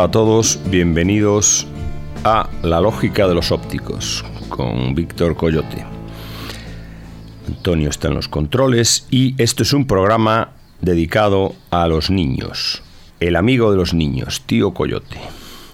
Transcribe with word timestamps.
A 0.00 0.10
todos, 0.10 0.58
bienvenidos 0.70 1.66
a 2.24 2.48
La 2.62 2.80
Lógica 2.80 3.28
de 3.28 3.34
los 3.34 3.52
Ópticos 3.52 4.24
con 4.48 4.94
Víctor 4.94 5.36
Coyote. 5.36 5.84
Antonio 7.46 7.90
está 7.90 8.08
en 8.08 8.14
los 8.14 8.26
controles 8.26 9.06
y 9.10 9.34
esto 9.36 9.62
es 9.62 9.74
un 9.74 9.86
programa 9.86 10.52
dedicado 10.80 11.54
a 11.68 11.86
los 11.86 12.08
niños, 12.08 12.82
el 13.20 13.36
amigo 13.36 13.70
de 13.70 13.76
los 13.76 13.92
niños, 13.92 14.40
tío 14.46 14.72
Coyote. 14.72 15.18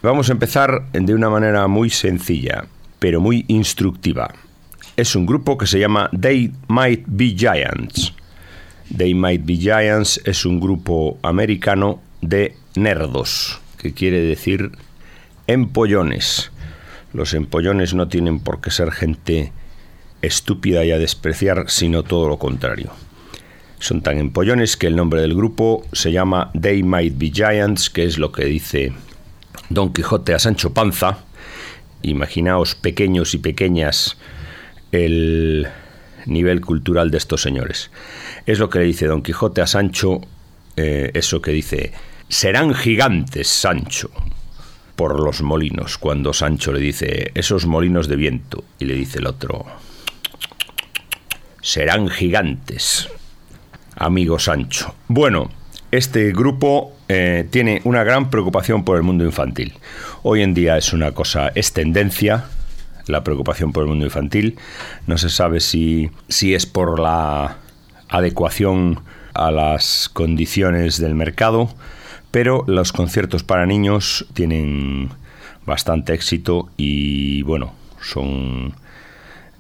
Vamos 0.02 0.28
a 0.28 0.32
empezar 0.32 0.90
de 0.90 1.14
una 1.14 1.30
manera 1.30 1.68
muy 1.68 1.88
sencilla, 1.88 2.64
pero 2.98 3.20
muy 3.20 3.44
instructiva. 3.46 4.34
Es 4.96 5.14
un 5.14 5.24
grupo 5.24 5.56
que 5.56 5.68
se 5.68 5.78
llama 5.78 6.10
They 6.20 6.52
Might 6.66 7.04
Be 7.06 7.28
Giants. 7.28 8.12
They 8.94 9.14
Might 9.14 9.42
Be 9.44 9.54
Giants 9.54 10.20
es 10.24 10.44
un 10.44 10.58
grupo 10.58 11.16
americano 11.22 12.00
de 12.22 12.56
nerdos, 12.74 13.60
que 13.78 13.92
quiere 13.92 14.20
decir 14.20 14.72
empollones. 15.46 16.50
Los 17.12 17.34
empollones 17.34 17.94
no 17.94 18.08
tienen 18.08 18.40
por 18.40 18.60
qué 18.60 18.70
ser 18.70 18.92
gente 18.92 19.52
estúpida 20.22 20.84
y 20.84 20.92
a 20.92 20.98
despreciar, 20.98 21.64
sino 21.68 22.02
todo 22.02 22.28
lo 22.28 22.38
contrario. 22.38 22.92
Son 23.78 24.02
tan 24.02 24.18
empollones 24.18 24.76
que 24.76 24.86
el 24.86 24.96
nombre 24.96 25.20
del 25.20 25.34
grupo 25.34 25.84
se 25.92 26.10
llama 26.10 26.50
They 26.58 26.82
Might 26.82 27.18
Be 27.18 27.30
Giants, 27.30 27.90
que 27.90 28.04
es 28.04 28.18
lo 28.18 28.32
que 28.32 28.44
dice 28.46 28.92
Don 29.68 29.92
Quijote 29.92 30.34
a 30.34 30.38
Sancho 30.38 30.72
Panza. 30.72 31.18
Imaginaos 32.02 32.74
pequeños 32.74 33.34
y 33.34 33.38
pequeñas 33.38 34.16
el 34.92 35.66
nivel 36.24 36.60
cultural 36.60 37.10
de 37.10 37.18
estos 37.18 37.42
señores. 37.42 37.90
Es 38.46 38.58
lo 38.58 38.70
que 38.70 38.78
le 38.78 38.86
dice 38.86 39.06
Don 39.06 39.22
Quijote 39.22 39.60
a 39.60 39.66
Sancho, 39.66 40.20
eh, 40.76 41.10
eso 41.14 41.42
que 41.42 41.52
dice, 41.52 41.92
serán 42.28 42.74
gigantes, 42.74 43.48
Sancho, 43.48 44.10
por 44.96 45.20
los 45.20 45.42
molinos, 45.42 45.98
cuando 45.98 46.32
Sancho 46.32 46.72
le 46.72 46.80
dice, 46.80 47.30
esos 47.34 47.66
molinos 47.66 48.08
de 48.08 48.16
viento, 48.16 48.64
y 48.78 48.86
le 48.86 48.94
dice 48.94 49.18
el 49.18 49.26
otro, 49.26 49.66
serán 51.60 52.08
gigantes 52.08 53.08
amigo 53.96 54.38
Sancho. 54.38 54.94
Bueno, 55.08 55.50
este 55.90 56.32
grupo 56.32 56.92
eh, 57.08 57.46
tiene 57.50 57.80
una 57.84 58.04
gran 58.04 58.30
preocupación 58.30 58.84
por 58.84 58.96
el 58.96 59.02
mundo 59.02 59.24
infantil. 59.24 59.74
Hoy 60.22 60.42
en 60.42 60.54
día 60.54 60.76
es 60.76 60.92
una 60.92 61.12
cosa, 61.12 61.50
es 61.54 61.72
tendencia 61.72 62.44
la 63.06 63.22
preocupación 63.22 63.72
por 63.72 63.84
el 63.84 63.88
mundo 63.88 64.04
infantil. 64.04 64.58
No 65.06 65.16
se 65.16 65.30
sabe 65.30 65.60
si, 65.60 66.10
si 66.28 66.54
es 66.54 66.66
por 66.66 66.98
la 66.98 67.58
adecuación 68.08 69.00
a 69.32 69.50
las 69.50 70.08
condiciones 70.08 70.98
del 70.98 71.14
mercado, 71.14 71.74
pero 72.36 72.64
los 72.66 72.92
conciertos 72.92 73.44
para 73.44 73.64
niños 73.64 74.26
tienen 74.34 75.08
bastante 75.64 76.12
éxito 76.12 76.68
y 76.76 77.40
bueno, 77.40 77.72
son 77.98 78.74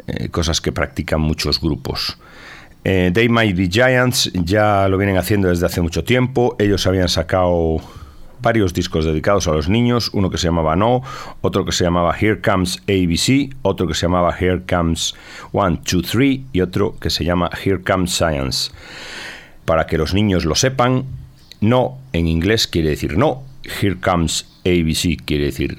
eh, 0.06 0.28
cosas 0.28 0.60
que 0.60 0.72
practican 0.72 1.22
muchos 1.22 1.58
grupos. 1.58 2.18
Eh, 2.84 3.12
They 3.14 3.30
Might 3.30 3.56
Be 3.56 3.70
Giants 3.70 4.30
ya 4.34 4.88
lo 4.88 4.98
vienen 4.98 5.16
haciendo 5.16 5.48
desde 5.48 5.64
hace 5.64 5.80
mucho 5.80 6.04
tiempo. 6.04 6.54
Ellos 6.58 6.86
habían 6.86 7.08
sacado 7.08 7.78
varios 8.42 8.74
discos 8.74 9.06
dedicados 9.06 9.48
a 9.48 9.52
los 9.52 9.70
niños, 9.70 10.10
uno 10.12 10.28
que 10.28 10.36
se 10.36 10.48
llamaba 10.48 10.76
No, 10.76 11.00
otro 11.40 11.64
que 11.64 11.72
se 11.72 11.82
llamaba 11.82 12.14
Here 12.14 12.42
Comes 12.42 12.82
ABC, 12.82 13.56
otro 13.62 13.86
que 13.86 13.94
se 13.94 14.02
llamaba 14.02 14.36
Here 14.38 14.60
Comes 14.68 15.14
One, 15.50 15.78
Two, 15.82 16.02
Three 16.02 16.44
y 16.52 16.60
otro 16.60 16.94
que 17.00 17.08
se 17.08 17.24
llama 17.24 17.48
Here 17.64 17.80
Comes 17.82 18.10
Science. 18.10 18.70
Para 19.64 19.86
que 19.86 19.96
los 19.96 20.12
niños 20.12 20.44
lo 20.44 20.54
sepan, 20.54 21.06
no 21.60 21.98
en 22.12 22.26
inglés 22.26 22.66
quiere 22.66 22.90
decir 22.90 23.16
no, 23.16 23.42
Here 23.64 23.96
Comes 24.00 24.46
ABC 24.64 25.22
quiere 25.24 25.46
decir 25.46 25.78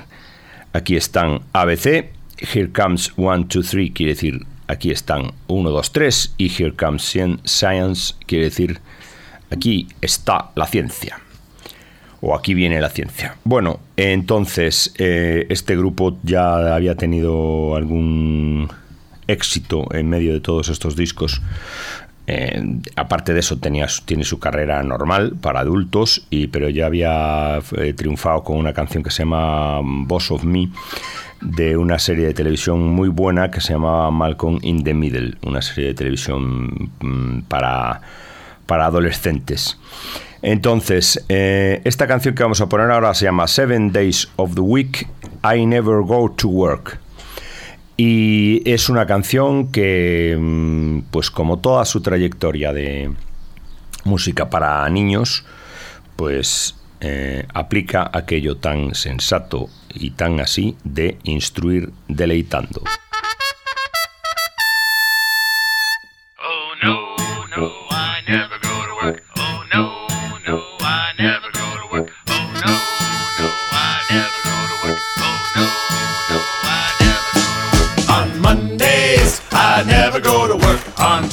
aquí 0.73 0.95
están 0.95 1.41
ABC, 1.53 2.09
Here 2.53 2.71
Comes 2.71 3.13
One, 3.17 3.45
Two, 3.45 3.63
Three 3.63 3.91
quiere 3.91 4.13
decir 4.13 4.45
aquí 4.67 4.91
están 4.91 5.31
1, 5.47 5.69
2, 5.69 5.91
3 5.91 6.35
y 6.37 6.49
here 6.49 6.73
comes 6.73 7.17
science 7.45 8.13
quiere 8.25 8.45
decir 8.45 8.79
aquí 9.49 9.87
está 10.01 10.51
la 10.55 10.67
ciencia 10.67 11.19
o 12.19 12.35
aquí 12.35 12.53
viene 12.53 12.81
la 12.81 12.89
ciencia. 12.89 13.37
Bueno, 13.43 13.79
entonces 13.95 14.93
eh, 14.97 15.45
este 15.49 15.77
grupo 15.77 16.17
ya 16.23 16.75
había 16.75 16.95
tenido 16.95 17.75
algún 17.75 18.67
éxito 19.27 19.85
en 19.93 20.09
medio 20.09 20.33
de 20.33 20.41
todos 20.41 20.69
estos 20.69 20.95
discos. 20.95 21.41
Eh, 22.29 22.61
aparte 22.97 23.33
de 23.33 23.39
eso 23.39 23.57
tiene 23.57 24.23
su 24.23 24.37
carrera 24.37 24.83
normal 24.83 25.35
para 25.39 25.61
adultos, 25.61 26.27
pero 26.51 26.69
ya 26.69 26.85
había 26.85 27.59
eh, 27.77 27.93
triunfado 27.93 28.43
con 28.43 28.57
una 28.57 28.73
canción 28.73 29.01
que 29.01 29.11
se 29.11 29.23
llama 29.23 29.79
Boss 29.81 30.31
of 30.31 30.43
Me, 30.43 30.69
de 31.39 31.77
una 31.77 31.99
serie 31.99 32.25
de 32.25 32.33
televisión 32.33 32.85
muy 32.85 33.07
buena 33.07 33.49
que 33.49 33.61
se 33.61 33.73
llamaba 33.73 34.11
Malcolm 34.11 34.59
in 34.61 34.83
the 34.83 34.93
Middle, 34.93 35.35
una 35.43 35.61
serie 35.61 35.87
de 35.87 35.93
televisión 35.93 36.91
mm, 36.99 37.41
para, 37.47 38.01
para 38.65 38.87
adolescentes. 38.87 39.79
Entonces, 40.41 41.23
eh, 41.29 41.81
esta 41.85 42.07
canción 42.07 42.35
que 42.35 42.43
vamos 42.43 42.61
a 42.61 42.69
poner 42.69 42.91
ahora 42.91 43.13
se 43.13 43.25
llama 43.25 43.47
Seven 43.47 43.91
Days 43.91 44.29
of 44.35 44.53
the 44.55 44.61
Week, 44.61 45.07
I 45.43 45.65
Never 45.65 46.01
Go 46.01 46.29
to 46.31 46.49
Work. 46.49 46.99
Y 47.99 48.61
es 48.69 48.89
una 48.89 49.07
canción 49.07 49.71
que, 49.71 50.37
mm, 50.39 51.09
pues 51.09 51.31
como 51.31 51.57
toda 51.57 51.83
su 51.83 52.01
trayectoria 52.01 52.71
de 52.71 53.11
música 54.03 54.51
para 54.51 54.87
niños, 54.87 55.43
pues 56.15 56.75
eh, 57.01 57.47
aplica 57.53 58.09
aquello 58.13 58.57
tan 58.57 58.93
sensato 58.93 59.69
y 59.93 60.11
tan 60.11 60.39
así 60.39 60.77
de 60.83 61.17
instruir 61.23 61.91
deleitando. 62.07 62.83
Oh 66.39 66.75
no, 66.83 67.15
no, 67.57 68.66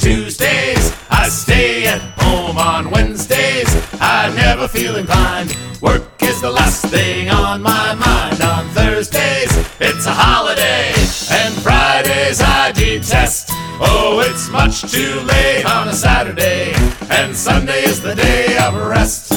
Tuesdays, 0.05 0.95
I 1.09 1.27
stay 1.29 1.87
at 1.87 1.99
home. 2.19 2.59
On 2.59 2.91
Wednesdays, 2.91 3.65
I 3.99 4.31
never 4.35 4.67
feel 4.67 4.97
inclined. 4.97 5.57
Work 5.81 6.21
is 6.21 6.39
the 6.41 6.51
last 6.51 6.85
thing 6.85 7.31
on 7.31 7.63
my 7.63 7.95
mind. 7.95 8.39
On 8.39 8.67
Thursdays, 8.75 9.49
it's 9.79 10.05
a 10.05 10.11
holiday. 10.11 10.93
And 11.31 11.55
Fridays, 11.55 12.39
I 12.39 12.71
detest. 12.73 13.49
Oh, 13.81 14.23
it's 14.23 14.47
much 14.47 14.81
too 14.91 15.19
late 15.21 15.65
on 15.65 15.87
a 15.87 15.93
Saturday. 15.93 16.73
And 17.09 17.35
Sunday 17.35 17.81
is 17.85 17.99
the 17.99 18.13
day 18.13 18.59
of 18.59 18.75
rest. 18.75 19.33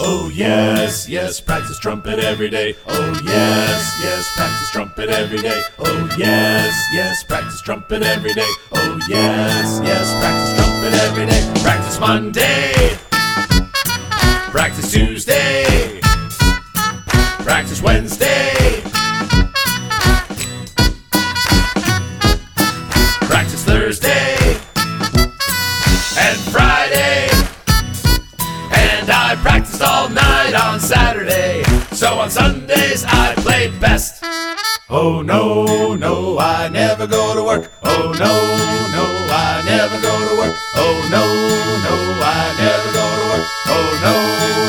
Oh, 0.00 0.28
yes, 0.34 1.08
yes, 1.08 1.40
practice 1.40 1.78
trumpet 1.78 2.18
every 2.18 2.50
day. 2.50 2.74
Oh, 2.88 3.20
yes, 3.24 4.00
yes, 4.02 4.28
practice 4.34 4.70
trumpet 4.70 5.08
every 5.08 5.38
day. 5.38 5.62
Oh, 5.78 6.08
yes, 6.18 6.74
yes, 6.92 7.22
practice 7.22 7.60
trumpet 7.60 8.02
every 8.02 8.34
day. 8.34 8.50
Oh, 8.72 8.98
yes, 9.08 9.80
yes, 9.84 10.10
practice 10.20 10.56
trumpet 10.56 10.94
every 10.94 11.26
day. 11.26 11.62
Practice 11.62 12.00
Monday. 12.00 12.98
Practice 14.50 14.90
Tuesday. 14.92 16.00
Practice 17.44 17.80
Wednesday. 17.80 18.82
Practice 23.28 23.64
Thursday. 23.64 24.36
And 26.18 26.38
Friday. 26.50 27.28
And 28.76 29.10
I 29.10 29.36
practiced 29.42 29.82
all 29.82 29.83
night 30.44 30.60
on 30.60 30.80
Saturday. 30.80 31.62
So 31.92 32.18
on 32.18 32.30
Sundays 32.30 33.04
I 33.06 33.34
played 33.36 33.78
best. 33.80 34.24
Oh 34.90 35.22
no, 35.22 35.94
no, 35.94 36.38
I 36.38 36.68
never 36.68 37.06
go 37.06 37.34
to 37.34 37.42
work. 37.42 37.70
Oh 37.82 38.12
no, 38.12 38.34
no, 38.96 39.04
I 39.30 39.62
never 39.64 40.00
go 40.00 40.14
to 40.28 40.34
work. 40.40 40.56
Oh 40.76 40.96
no, 41.14 41.24
no, 41.86 41.94
I 42.20 42.54
never 42.60 42.90
go 42.98 43.06
to 43.20 43.24
work. 43.32 43.46
Oh 43.76 43.88
no, 44.04 44.14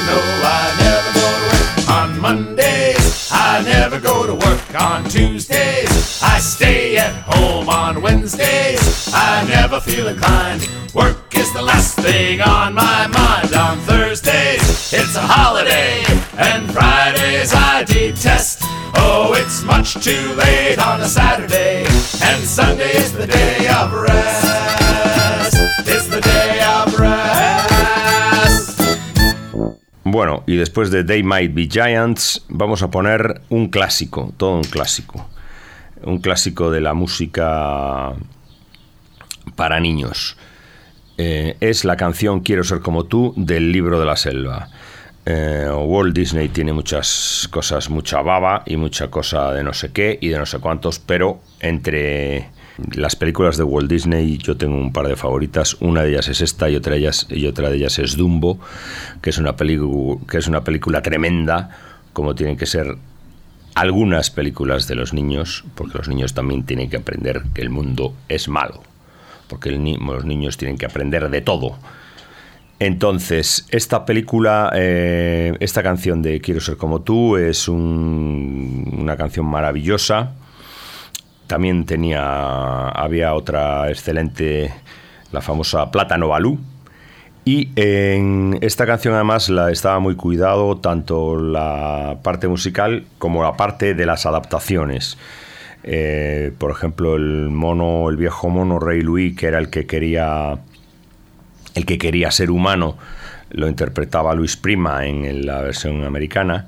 no, 0.09 0.17
I 0.43 0.65
never 0.83 1.11
go 1.19 1.27
to 1.41 1.47
work. 1.51 1.89
On 1.97 2.19
Mondays, 2.21 3.29
I 3.31 3.61
never 3.63 3.99
go 3.99 4.25
to 4.27 4.35
work. 4.35 4.61
On 4.81 5.03
Tuesdays, 5.09 5.94
I 6.33 6.39
stay 6.39 6.97
at 6.97 7.13
home. 7.13 7.69
On 7.69 8.01
Wednesdays, 8.01 9.09
I 9.13 9.45
never 9.47 9.79
feel 9.79 10.07
inclined. 10.07 10.67
Work 10.93 11.35
is 11.35 11.51
the 11.53 11.61
last 11.61 11.95
thing 11.99 12.41
on 12.41 12.73
my 12.73 13.07
mind. 13.07 13.53
On 13.53 13.77
Thursdays, 13.79 14.93
it's 14.93 15.15
a 15.15 15.21
holiday. 15.21 16.03
And 16.37 16.69
Fridays, 16.71 17.53
I 17.53 17.83
detest. 17.83 18.59
Oh, 18.95 19.35
it's 19.37 19.63
much 19.63 19.93
too 20.03 20.33
late 20.33 20.79
on 20.79 21.01
a 21.01 21.07
Saturday. 21.07 21.85
And 22.23 22.41
Sunday 22.43 22.91
is 22.97 23.11
the 23.13 23.27
day 23.27 23.67
of 23.69 23.93
rest. 23.93 25.55
It's 25.87 26.07
the 26.07 26.21
day 26.21 26.59
of 26.75 26.99
rest. 26.99 27.15
Bueno, 30.03 30.43
y 30.47 30.55
después 30.55 30.91
de 30.91 31.03
They 31.03 31.23
Might 31.23 31.53
Be 31.53 31.67
Giants, 31.67 32.45
vamos 32.47 32.81
a 32.83 32.89
poner 32.89 33.41
un 33.49 33.69
clásico, 33.69 34.33
todo 34.37 34.55
un 34.55 34.63
clásico. 34.63 35.27
Un 36.05 36.19
clásico 36.19 36.71
de 36.71 36.81
la 36.81 36.93
música 36.93 38.13
para 39.55 39.79
niños. 39.79 40.37
Eh, 41.17 41.55
es 41.61 41.85
la 41.85 41.95
canción 41.95 42.41
Quiero 42.41 42.63
ser 42.63 42.79
como 42.79 43.05
tú 43.05 43.33
del 43.35 43.71
libro 43.71 43.99
de 43.99 44.05
la 44.05 44.15
selva. 44.15 44.69
Eh, 45.25 45.67
Walt 45.73 46.15
Disney 46.15 46.49
tiene 46.49 46.71
muchas 46.71 47.47
cosas, 47.51 47.89
mucha 47.89 48.21
baba 48.21 48.61
y 48.65 48.77
mucha 48.77 49.09
cosa 49.09 49.51
de 49.53 49.63
no 49.63 49.73
sé 49.73 49.91
qué 49.91 50.19
y 50.21 50.29
de 50.29 50.37
no 50.37 50.45
sé 50.45 50.59
cuántos, 50.59 50.99
pero 50.99 51.39
entre 51.61 52.49
las 52.93 53.15
películas 53.15 53.57
de 53.57 53.63
Walt 53.63 53.89
Disney 53.89 54.37
yo 54.37 54.55
tengo 54.57 54.75
un 54.75 54.93
par 54.93 55.07
de 55.07 55.15
favoritas. 55.15 55.77
Una 55.79 56.03
de 56.03 56.11
ellas 56.11 56.27
es 56.27 56.41
esta 56.41 56.69
y 56.69 56.75
otra 56.75 56.93
de 56.93 56.99
ellas, 56.99 57.25
y 57.29 57.47
otra 57.47 57.69
de 57.69 57.77
ellas 57.77 57.97
es 57.97 58.17
Dumbo, 58.17 58.59
que 59.21 59.31
es 59.31 59.37
una, 59.39 59.55
que 59.55 60.37
es 60.37 60.47
una 60.47 60.63
película 60.63 61.01
tremenda, 61.01 61.69
como 62.13 62.35
tienen 62.35 62.57
que 62.57 62.67
ser 62.67 62.95
algunas 63.75 64.31
películas 64.31 64.87
de 64.87 64.95
los 64.95 65.13
niños, 65.13 65.63
porque 65.75 65.97
los 65.97 66.07
niños 66.07 66.33
también 66.33 66.63
tienen 66.63 66.89
que 66.89 66.97
aprender 66.97 67.43
que 67.53 67.61
el 67.61 67.69
mundo 67.69 68.13
es 68.29 68.47
malo, 68.47 68.81
porque 69.47 69.69
los 69.71 70.25
niños 70.25 70.57
tienen 70.57 70.77
que 70.77 70.85
aprender 70.85 71.29
de 71.29 71.41
todo. 71.41 71.77
Entonces, 72.79 73.65
esta 73.69 74.05
película, 74.05 74.71
eh, 74.75 75.53
esta 75.59 75.81
canción 75.83 76.21
de 76.21 76.41
Quiero 76.41 76.59
ser 76.59 76.75
como 76.77 77.01
tú 77.01 77.37
es 77.37 77.67
un- 77.69 78.97
una 78.99 79.15
canción 79.15 79.45
maravillosa. 79.45 80.33
También 81.47 81.85
tenía, 81.85 82.89
había 82.89 83.33
otra 83.33 83.89
excelente, 83.89 84.73
la 85.31 85.41
famosa 85.41 85.89
Plátano 85.91 86.27
Balú. 86.27 86.59
Y 87.45 87.69
en 87.75 88.57
esta 88.61 88.87
canción 88.87 89.13
además 89.13 89.49
la 89.49 89.71
estaba 89.71 89.99
muy 89.99 90.15
cuidado 90.15 90.77
tanto 90.77 91.39
la 91.39 92.17
parte 92.23 92.47
musical 92.47 93.05
como 93.19 93.43
la 93.43 93.55
parte 93.55 93.93
de 93.93 94.05
las 94.07 94.25
adaptaciones. 94.25 95.17
Eh, 95.83 96.51
por 96.57 96.71
ejemplo, 96.71 97.15
el 97.15 97.51
mono, 97.51 98.09
el 98.09 98.17
viejo 98.17 98.49
mono 98.49 98.79
Rey 98.79 99.01
Louis, 99.01 99.37
que 99.37 99.45
era 99.45 99.59
el 99.59 99.69
que 99.69 99.85
quería 99.85 100.57
el 101.75 101.85
que 101.85 101.97
quería 101.99 102.31
ser 102.31 102.49
humano 102.49 102.97
lo 103.51 103.67
interpretaba 103.67 104.33
Luis 104.33 104.57
Prima 104.57 105.05
en 105.05 105.45
la 105.45 105.61
versión 105.61 106.03
americana 106.03 106.67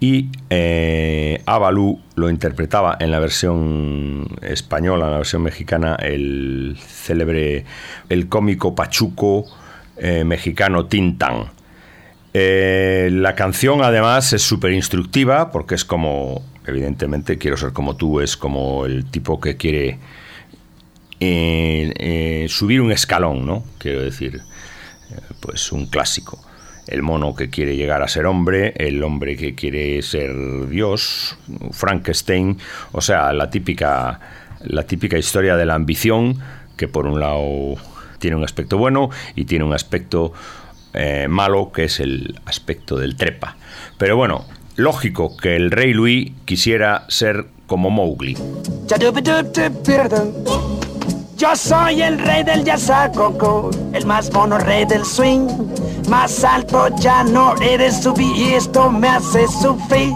y 0.00 0.28
eh, 0.50 1.42
a 1.46 1.58
Balú 1.58 2.00
lo 2.14 2.30
interpretaba 2.30 2.96
en 3.00 3.10
la 3.10 3.18
versión 3.18 4.26
española, 4.42 5.06
en 5.06 5.10
la 5.12 5.16
versión 5.18 5.42
mexicana, 5.42 5.96
el 5.96 6.76
célebre, 6.80 7.64
el 8.08 8.28
cómico 8.28 8.74
pachuco 8.74 9.46
eh, 9.98 10.24
mexicano 10.24 10.86
Tintán. 10.86 11.50
Eh, 12.34 13.08
la 13.12 13.34
canción 13.34 13.82
además 13.82 14.32
es 14.32 14.42
súper 14.42 14.72
instructiva 14.72 15.50
porque 15.50 15.74
es 15.74 15.84
como, 15.84 16.42
evidentemente, 16.66 17.38
quiero 17.38 17.56
ser 17.56 17.72
como 17.72 17.96
tú, 17.96 18.20
es 18.20 18.36
como 18.36 18.86
el 18.86 19.06
tipo 19.06 19.40
que 19.40 19.56
quiere 19.56 19.98
eh, 21.20 22.46
subir 22.48 22.80
un 22.80 22.92
escalón, 22.92 23.44
¿no? 23.44 23.64
Quiero 23.78 24.02
decir, 24.02 24.40
pues 25.40 25.72
un 25.72 25.86
clásico. 25.86 26.44
El 26.86 27.02
mono 27.02 27.34
que 27.34 27.50
quiere 27.50 27.76
llegar 27.76 28.02
a 28.02 28.08
ser 28.08 28.24
hombre, 28.26 28.72
el 28.76 29.02
hombre 29.02 29.36
que 29.36 29.54
quiere 29.54 30.00
ser 30.02 30.32
Dios, 30.68 31.36
Frankenstein, 31.72 32.58
o 32.92 33.00
sea, 33.00 33.32
la 33.32 33.50
típica, 33.50 34.20
la 34.64 34.84
típica 34.84 35.18
historia 35.18 35.56
de 35.56 35.66
la 35.66 35.74
ambición, 35.74 36.38
que 36.76 36.88
por 36.88 37.06
un 37.06 37.20
lado 37.20 37.76
tiene 38.18 38.36
un 38.36 38.44
aspecto 38.44 38.78
bueno 38.78 39.10
y 39.34 39.44
tiene 39.44 39.64
un 39.64 39.72
aspecto 39.72 40.32
eh, 40.94 41.26
malo, 41.28 41.70
que 41.72 41.84
es 41.84 42.00
el 42.00 42.40
aspecto 42.46 42.96
del 42.96 43.16
trepa. 43.16 43.56
Pero 43.98 44.16
bueno, 44.16 44.44
lógico 44.76 45.36
que 45.36 45.56
el 45.56 45.70
rey 45.70 45.92
Louis 45.92 46.32
quisiera 46.44 47.04
ser 47.08 47.46
como 47.66 47.90
Mowgli. 47.90 48.36
Yo 51.36 51.54
soy 51.54 52.02
el 52.02 52.18
rey 52.18 52.42
del 52.42 52.64
yazacoco, 52.64 53.70
el 53.92 54.04
más 54.06 54.32
mono 54.32 54.58
rey 54.58 54.84
del 54.84 55.04
swing. 55.04 55.46
Más 56.08 56.42
alto 56.42 56.88
ya 56.96 57.22
no 57.22 57.54
eres 57.60 58.02
subir 58.02 58.34
y 58.34 58.54
esto 58.54 58.90
me 58.90 59.08
hace 59.08 59.46
sufrir. 59.46 60.12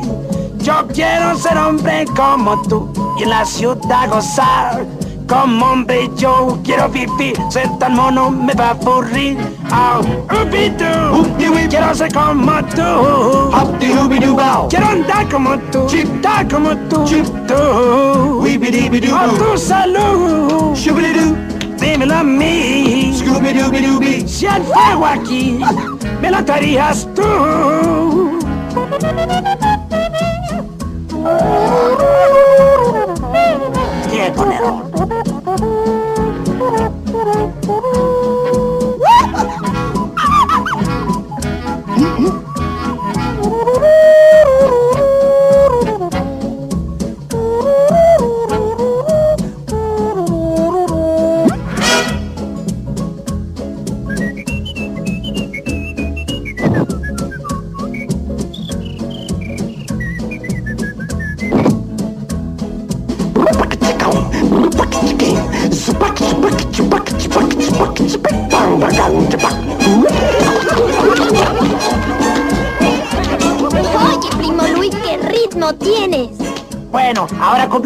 Yo 0.59 0.87
quiero 0.93 1.37
ser 1.39 1.59
hombre 1.59 2.07
como 2.17 2.61
tú 2.63 2.93
y 3.21 3.23
en 3.23 3.31
la 3.31 3.45
ciudad 3.45 4.09
gozar. 4.09 4.85
Como 5.33 5.65
hombre 5.65 6.11
yo 6.15 6.59
quiero 6.63 6.91
vivir, 6.91 7.35
ser 7.49 7.67
tan 7.79 7.95
mono 7.95 8.31
me 8.31 8.53
va 8.53 8.67
a 8.67 8.71
aburrir. 8.73 9.39
Oh, 9.73 10.01
ubidu, 10.31 11.27
quiero 11.71 11.95
ser 11.95 12.13
como 12.13 12.63
tú. 12.65 12.83
Quiero 14.69 14.87
andar 14.87 15.27
como 15.31 15.59
tú, 15.71 15.87
dar 16.21 16.47
como 16.49 16.77
tú. 16.91 17.07
tú. 17.49 18.45
A 19.17 19.29
tu 19.39 19.57
salud, 19.57 20.77
dímelo 21.81 22.15
a 22.15 22.23
mí. 22.23 23.15
Si 24.27 24.45
el 24.45 24.63
fuego 24.65 25.07
aquí, 25.07 25.61
me 26.21 26.31
lo 26.31 26.45
traerías 26.45 27.09
tú. 27.15 28.39
Qué 34.11 34.31
ponedor. 34.37 34.82
Oh. 35.55 35.93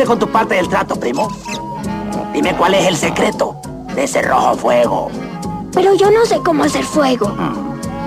con 0.06 0.18
tu 0.20 0.28
parte 0.28 0.54
del 0.54 0.68
trato, 0.68 0.94
primo. 0.98 1.28
Dime 2.32 2.54
cuál 2.56 2.74
es 2.74 2.86
el 2.86 2.96
secreto 2.96 3.60
de 3.94 4.04
ese 4.04 4.22
rojo 4.22 4.54
fuego. 4.54 5.10
Pero 5.72 5.94
yo 5.94 6.10
no 6.10 6.24
sé 6.24 6.38
cómo 6.38 6.64
hacer 6.64 6.84
fuego. 6.84 7.34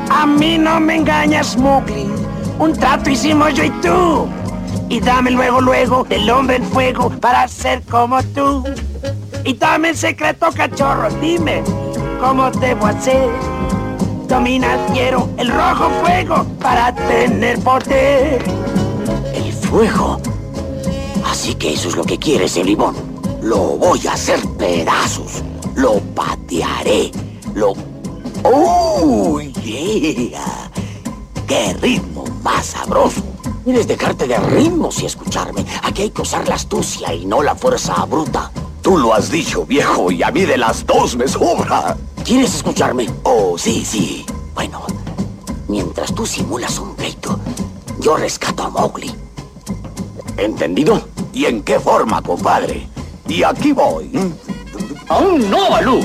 A 0.09 0.25
mí 0.25 0.57
no 0.57 0.79
me 0.79 0.95
engañas, 0.95 1.57
Mowgli. 1.57 2.09
Un 2.57 2.73
trato 2.73 3.09
hicimos 3.09 3.53
yo 3.53 3.65
y 3.65 3.69
tú. 3.81 4.27
Y 4.87 4.99
dame 5.01 5.31
luego, 5.31 5.61
luego, 5.61 6.07
el 6.09 6.29
hombre 6.29 6.55
en 6.55 6.63
fuego 6.63 7.09
para 7.09 7.47
ser 7.47 7.83
como 7.83 8.23
tú. 8.23 8.63
Y 9.43 9.53
dame 9.53 9.89
el 9.89 9.97
secreto, 9.97 10.47
cachorro. 10.55 11.09
Dime, 11.21 11.63
¿cómo 12.19 12.49
debo 12.49 12.87
hacer? 12.87 13.29
Domina 14.27 14.77
quiero 14.93 15.27
el 15.37 15.49
rojo 15.49 15.89
fuego 16.01 16.45
para 16.61 16.93
tener 16.95 17.59
poder. 17.59 18.41
El 19.33 19.51
fuego. 19.53 20.19
Así 21.49 21.57
que 21.57 21.73
eso 21.73 21.89
es 21.89 21.95
lo 21.95 22.03
que 22.03 22.19
quieres, 22.19 22.57
el 22.57 22.67
limón. 22.67 22.95
Lo 23.41 23.75
voy 23.75 24.05
a 24.05 24.13
hacer 24.13 24.39
pedazos. 24.49 25.41
Lo 25.73 25.99
patearé. 26.13 27.09
Lo... 27.55 27.73
¡Oh, 28.43 29.39
yeah! 29.41 30.69
¡Qué 31.47 31.73
ritmo 31.81 32.23
más 32.43 32.67
sabroso! 32.67 33.23
Quieres 33.63 33.87
dejarte 33.87 34.27
de 34.27 34.37
ritmos 34.37 35.01
y 35.01 35.07
escucharme. 35.07 35.65
Aquí 35.81 36.03
hay 36.03 36.11
que 36.11 36.21
usar 36.21 36.47
la 36.47 36.53
astucia 36.53 37.11
y 37.15 37.25
no 37.25 37.41
la 37.41 37.55
fuerza 37.55 38.05
bruta. 38.05 38.51
Tú 38.83 38.99
lo 38.99 39.15
has 39.15 39.31
dicho, 39.31 39.65
viejo, 39.65 40.11
y 40.11 40.21
a 40.21 40.29
mí 40.29 40.41
de 40.41 40.55
las 40.55 40.85
dos 40.85 41.15
me 41.15 41.27
sobra. 41.27 41.97
¿Quieres 42.23 42.53
escucharme? 42.53 43.09
Oh, 43.23 43.57
sí, 43.57 43.83
sí. 43.83 44.23
Bueno, 44.53 44.83
mientras 45.67 46.13
tú 46.13 46.27
simulas 46.27 46.77
un 46.77 46.93
pleito, 46.95 47.39
yo 47.99 48.17
rescato 48.17 48.61
a 48.61 48.69
Mowgli. 48.69 49.28
¿Entendido? 50.39 51.01
¿Y 51.33 51.45
en 51.45 51.61
qué 51.63 51.79
forma, 51.79 52.21
compadre? 52.21 52.87
Y 53.27 53.43
aquí 53.43 53.73
voy. 53.73 54.09
¡Aún 55.09 55.49
no, 55.49 55.69
Balú! 55.69 56.01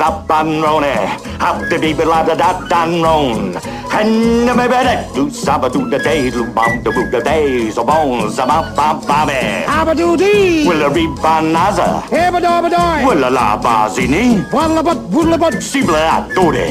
Up 0.00 0.30
and 0.30 0.62
running. 0.62 1.08
Up 1.40 1.68
the 1.68 1.92
da 1.92 2.22
da 2.22 2.66
da 2.68 3.77
ron. 3.90 4.00
And 4.00 4.48
the 4.48 4.54
baby 4.54 4.68
that 4.70 5.14
do 5.14 5.30
saba 5.30 5.68
do 5.70 5.88
the 5.88 5.98
day, 5.98 6.30
do 6.30 6.44
bum 6.44 6.82
the 6.82 6.90
boot 6.90 7.10
the 7.10 7.20
days, 7.20 7.74
so 7.74 7.84
bones, 7.84 8.38
am 8.38 8.50
up, 8.50 8.78
up, 8.78 9.06
babby. 9.06 9.64
Abadoo-dee. 9.66 10.66
Will 10.66 10.82
a 10.82 10.90
ribanaza. 10.90 12.02
Hebba-dabba-doi. 12.08 13.04
Will 13.06 13.24
a 13.24 13.30
la 13.30 13.56
bazini. 13.60 14.50
Waddle-a-but, 14.52 14.98
woodle-a-but. 15.10 15.54
Sibla 15.62 16.28
a 16.28 16.34
dore. 16.34 16.68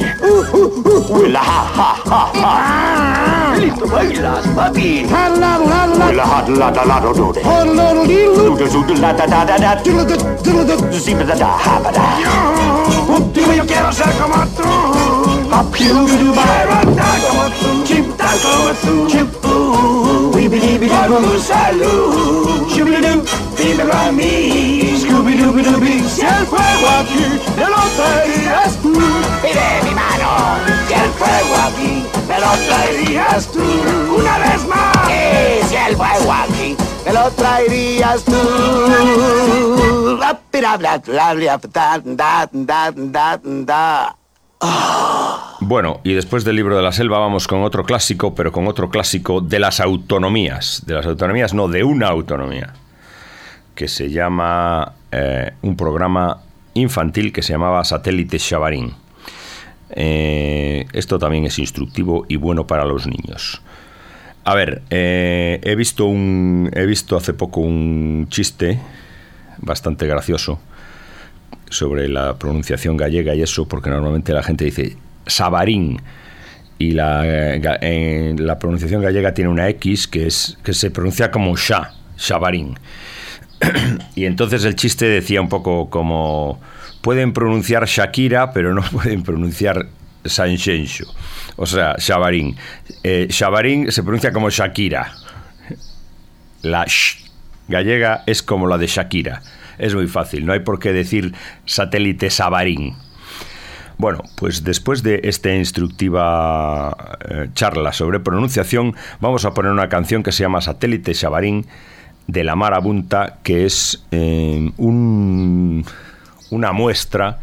Will 1.09 1.35
a 1.35 1.39
ha 1.39 1.61
ha 1.77 2.01
ha 2.05 2.31
ha. 2.33 3.55
Listo 3.57 3.87
bailas, 3.87 4.45
papi. 4.55 5.01
Will 5.03 5.09
Paddle-daddle-daddle-daddle. 5.09 6.19
a 6.19 6.25
hot 6.25 6.49
la 6.49 6.71
da 6.71 6.83
la 6.83 6.99
do 6.99 7.13
dore. 7.13 7.41
Hoddle-doodle-dee-doo. 7.43 8.57
Do 8.57 8.67
do 8.69 8.83
do 8.87 8.93
la 9.01 9.13
da 9.13 9.25
da 9.25 9.45
da 9.45 9.57
da. 9.57 9.75
Diddle-dut, 9.83 10.43
diddle-dut. 10.43 10.93
Zibla 10.93 11.25
da 11.25 11.35
da 11.35 11.47
ha 11.57 11.79
ba 11.83 11.91
da. 11.91 12.05
Dime, 13.33 13.55
yo 13.55 13.65
quiero 13.65 13.91
ser 13.91 14.11
como 14.19 14.35
tú. 14.55 15.36
Quiero 15.71 15.99
andar 15.99 17.19
como 17.29 17.49
tú. 17.49 17.83
Chimtar 17.83 18.37
como 18.39 18.69
tú. 18.81 19.07
Chip-oo. 19.07 20.31
Con 20.31 21.23
tu 21.23 21.39
salud. 21.39 22.67
Shubidoo. 22.67 23.23
Dímelo 23.57 23.93
a 23.93 24.11
mí. 24.11 24.93
Scooby-Dooby-Dooby. 25.01 26.07
Si 26.07 26.21
el 26.21 26.45
fuego 26.45 26.87
aquí 26.99 27.25
me 27.57 27.65
lo 27.65 27.81
traerías 27.97 28.75
tú. 28.83 28.91
Mire 29.41 29.83
mi 29.83 29.93
mano. 29.95 30.29
Si 30.87 30.93
el 30.93 31.11
fuego 31.19 31.55
aquí 31.67 32.05
me 32.27 32.39
lo 32.39 32.51
traerías 32.67 33.47
tú. 33.47 33.63
Una 34.19 34.37
vez 34.37 34.67
más. 34.67 35.07
Si 35.69 35.75
el 35.75 35.95
fuego 35.95 36.33
aquí 36.33 36.77
me 37.05 37.13
lo 37.13 37.31
traerías 37.31 38.23
tú. 38.23 38.39
Bla, 40.17 40.77
bla, 40.77 40.97
bla, 40.97 41.33
bla, 41.33 41.59
da, 41.71 42.01
da, 42.03 42.49
da, 42.51 42.91
da, 42.91 43.39
da. 43.43 44.15
Bueno, 45.59 45.99
y 46.03 46.13
después 46.13 46.43
del 46.43 46.55
libro 46.55 46.77
de 46.77 46.83
la 46.83 46.91
selva 46.91 47.19
vamos 47.19 47.47
con 47.47 47.63
otro 47.63 47.83
clásico, 47.83 48.35
pero 48.35 48.51
con 48.51 48.67
otro 48.67 48.89
clásico 48.89 49.41
de 49.41 49.59
las 49.59 49.79
autonomías. 49.79 50.83
De 50.85 50.93
las 50.93 51.05
autonomías, 51.05 51.53
no, 51.53 51.67
de 51.67 51.83
una 51.83 52.07
autonomía. 52.07 52.73
Que 53.75 53.87
se 53.87 54.09
llama 54.09 54.93
eh, 55.11 55.51
un 55.61 55.75
programa 55.75 56.41
infantil 56.73 57.33
que 57.33 57.41
se 57.41 57.53
llamaba 57.53 57.83
Satélite 57.83 58.39
Chavarín. 58.39 58.93
Eh, 59.89 60.85
esto 60.93 61.17
también 61.17 61.45
es 61.45 61.59
instructivo 61.59 62.25
y 62.27 62.35
bueno 62.35 62.67
para 62.67 62.85
los 62.85 63.07
niños. 63.07 63.61
A 64.43 64.55
ver, 64.55 64.83
eh, 64.89 65.59
he 65.63 65.75
visto 65.75 66.05
un. 66.05 66.69
He 66.73 66.85
visto 66.85 67.17
hace 67.17 67.33
poco 67.33 67.61
un 67.61 68.27
chiste 68.29 68.79
bastante 69.57 70.07
gracioso 70.07 70.59
sobre 71.69 72.07
la 72.07 72.37
pronunciación 72.37 72.97
gallega 72.97 73.35
y 73.35 73.41
eso, 73.41 73.67
porque 73.67 73.89
normalmente 73.89 74.33
la 74.33 74.43
gente 74.43 74.65
dice 74.65 74.97
Sabarín 75.25 76.01
y 76.79 76.91
la, 76.91 77.23
la 78.37 78.59
pronunciación 78.59 79.01
gallega 79.01 79.33
tiene 79.33 79.49
una 79.49 79.67
X 79.69 80.07
que, 80.07 80.27
es, 80.27 80.57
que 80.63 80.73
se 80.73 80.91
pronuncia 80.91 81.31
como 81.31 81.55
Sha, 81.55 81.93
Sabarín. 82.15 82.77
y 84.15 84.25
entonces 84.25 84.63
el 84.65 84.75
chiste 84.75 85.05
decía 85.05 85.41
un 85.41 85.49
poco 85.49 85.89
como 85.89 86.59
pueden 87.01 87.33
pronunciar 87.33 87.85
Shakira, 87.85 88.51
pero 88.51 88.73
no 88.73 88.81
pueden 88.91 89.23
pronunciar 89.23 89.87
Sanxenxo. 90.25 91.05
O 91.55 91.65
sea, 91.65 91.95
Shabarín. 91.97 92.55
Eh, 93.03 93.27
Shabarín 93.29 93.91
se 93.91 94.03
pronuncia 94.03 94.31
como 94.31 94.49
Shakira. 94.49 95.13
La 96.61 96.85
sh 96.85 97.25
gallega 97.67 98.23
es 98.25 98.43
como 98.43 98.67
la 98.67 98.77
de 98.77 98.87
Shakira. 98.87 99.41
Es 99.77 99.93
muy 99.95 100.07
fácil, 100.07 100.45
no 100.45 100.53
hay 100.53 100.61
por 100.61 100.79
qué 100.79 100.91
decir 100.91 101.33
satélite 101.65 102.29
Sabarín. 102.29 102.95
Bueno, 103.99 104.19
pues 104.35 104.63
después 104.63 105.01
de 105.01 105.21
esta 105.23 105.53
instructiva 105.55 106.95
eh, 107.29 107.47
charla 107.53 107.91
sobre 107.93 108.19
pronunciación, 108.19 108.93
vamos 109.19 109.45
a 109.45 109.51
poner 109.51 109.71
una 109.71 109.87
canción 109.89 110.21
que 110.21 110.31
se 110.31 110.43
llama 110.43 110.61
Satélite 110.61 111.13
Sabarín 111.15 111.65
de 112.27 112.43
la 112.43 112.55
Marabunta, 112.55 113.39
que 113.43 113.65
es 113.65 114.05
eh, 114.11 114.69
un- 114.77 115.83
una 116.51 116.73
muestra 116.73 117.39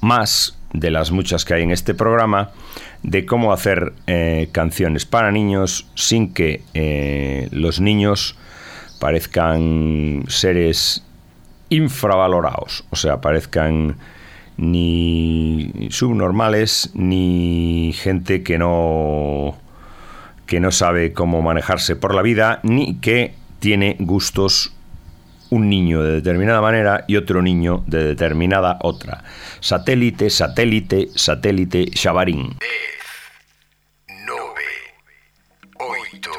más 0.00 0.56
de 0.72 0.90
las 0.90 1.10
muchas 1.10 1.44
que 1.44 1.54
hay 1.54 1.62
en 1.62 1.72
este 1.72 1.94
programa 1.94 2.50
de 3.02 3.26
cómo 3.26 3.52
hacer 3.52 3.92
eh, 4.06 4.48
canciones 4.52 5.04
para 5.04 5.30
niños 5.30 5.86
sin 5.94 6.32
que 6.32 6.62
los 7.50 7.80
niños 7.80 8.36
parezcan 9.00 10.24
seres 10.28 11.04
infravalorados, 11.70 12.84
o 12.90 12.96
sea, 12.96 13.20
parezcan 13.20 13.96
ni 14.56 15.88
subnormales 15.90 16.90
ni 16.92 17.94
gente 17.94 18.42
que 18.42 18.58
no 18.58 19.56
que 20.46 20.60
no 20.60 20.72
sabe 20.72 21.12
cómo 21.12 21.40
manejarse 21.40 21.96
por 21.96 22.14
la 22.14 22.22
vida 22.22 22.60
ni 22.64 22.96
que 22.96 23.34
tiene 23.60 23.96
gustos 24.00 24.74
un 25.48 25.68
niño 25.68 26.02
de 26.02 26.12
determinada 26.12 26.60
manera 26.60 27.04
y 27.08 27.16
otro 27.16 27.40
niño 27.40 27.82
de 27.86 28.04
determinada 28.04 28.78
otra. 28.82 29.24
Satélite, 29.60 30.30
satélite, 30.30 31.08
satélite, 31.14 31.86
Chavarín. 31.90 32.56
8, 36.12 36.30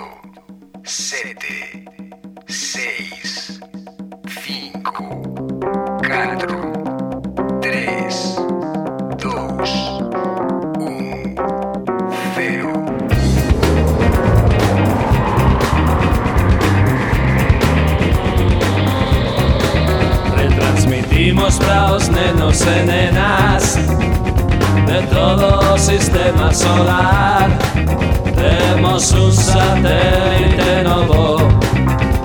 7, 0.83 1.90
somos 21.41 21.57
praos 21.57 22.07
nenos 22.09 22.61
e 22.61 22.83
nenas 22.85 23.75
de 24.85 25.01
todo 25.07 25.73
o 25.73 25.77
sistema 25.77 26.53
solar. 26.53 27.49
Temos 28.35 29.11
un 29.13 29.31
satélite 29.31 30.83
novo, 30.83 31.37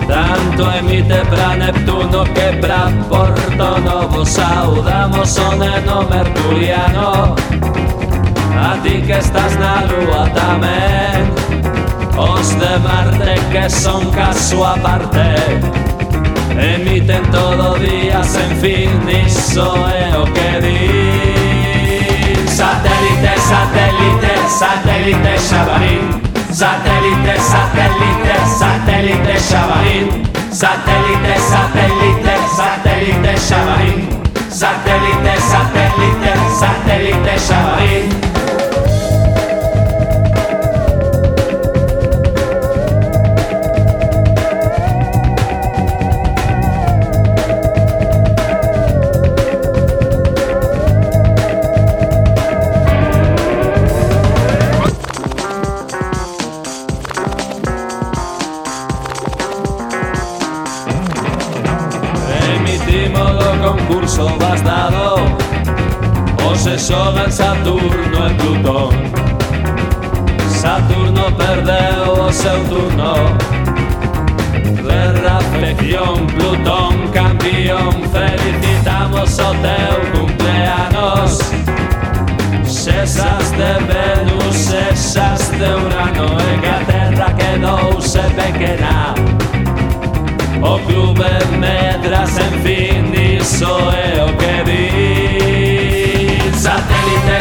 tanto 0.07 0.71
emite 0.71 1.25
pra 1.31 1.57
Neptuno 1.57 2.25
que 2.25 2.59
pra 2.61 2.91
Porto 3.09 3.81
Novo. 3.81 4.27
Saudamos 4.27 5.39
o 5.39 5.57
neno 5.57 6.03
mercuriano, 6.11 7.35
a 8.61 8.77
ti 8.83 9.01
que 9.01 9.13
estás 9.13 9.57
na 9.57 9.83
lúa 9.85 10.29
tamén. 10.35 11.33
Os 12.19 12.49
de 12.59 12.79
Marte 12.85 13.35
que 13.51 13.71
son 13.71 14.11
caso 14.11 14.65
aparte 14.65 15.96
Emiten 16.51 17.23
todo 17.31 17.79
día 17.79 18.23
sen 18.23 18.57
fin 18.61 18.91
Iso 19.27 19.75
é 19.89 20.17
o 20.17 20.25
que 20.33 20.61
din 20.61 21.67
Satélite, 22.57 23.33
satélite, 23.51 24.33
satélite 24.49 25.39
Xabarín. 25.49 26.23
Satélite, 26.51 27.35
satélite, 27.53 28.35
satélite 28.59 29.35
Xabarín. 29.49 30.07
Satélite, 30.51 31.35
satélite, 31.53 32.35
satélite 32.57 33.33
Xabarín. 33.49 34.09
Satélite, 34.49 35.35
satélite, 35.51 36.33
satélite 36.61 37.33
Xabarín 37.47 38.46
xogan 66.87 67.33
Saturno 67.33 68.29
e 68.29 68.35
Plutón 68.35 68.95
Saturno 70.49 71.33
perdeu 71.33 72.27
o 72.27 72.33
seu 72.33 72.63
turno 72.69 73.15
Guerra, 74.87 75.39
afección, 75.39 76.27
Plutón 76.29 77.09
campeón 77.13 77.93
Felicitamos 78.15 79.37
o 79.37 79.51
teu 79.65 79.97
cumpleanos. 80.13 81.41
Sesas 82.65 83.51
de 83.59 83.73
Venus, 83.91 84.55
sesas 84.55 85.51
de 85.59 85.69
Urano 85.69 86.39
E 86.39 86.59
que 86.61 86.69
a 86.69 86.81
Terra 86.87 87.35
quedouse 87.35 88.21
pequena 88.39 89.13
O 90.63 90.79
clube 90.87 91.27
medras, 91.59 92.39
en 92.39 92.63
fin, 92.63 93.39
iso 93.41 93.77
é 93.91 94.23
o 94.23 94.29
que 94.39 94.63
di 94.71 95.56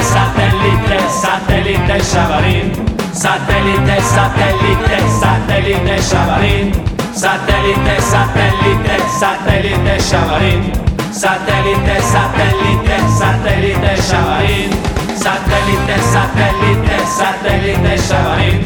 satellite, 0.01 1.00
satellite 1.10 2.00
Xabarín. 2.00 2.72
Satellite, 3.13 4.01
satellite, 4.01 5.00
satellite 5.20 5.98
Xabarín. 6.10 6.72
Satellite, 7.13 7.96
satellite, 8.01 8.98
satellite 9.20 9.98
Xabarín. 10.00 10.62
Satellite, 11.12 11.96
satellite, 12.01 12.98
satellite 13.20 13.96
Xabarín. 14.08 14.70
Satellite, 15.15 15.98
satellite, 16.13 16.98
satellite 17.18 17.98
Xabarín. 18.08 18.60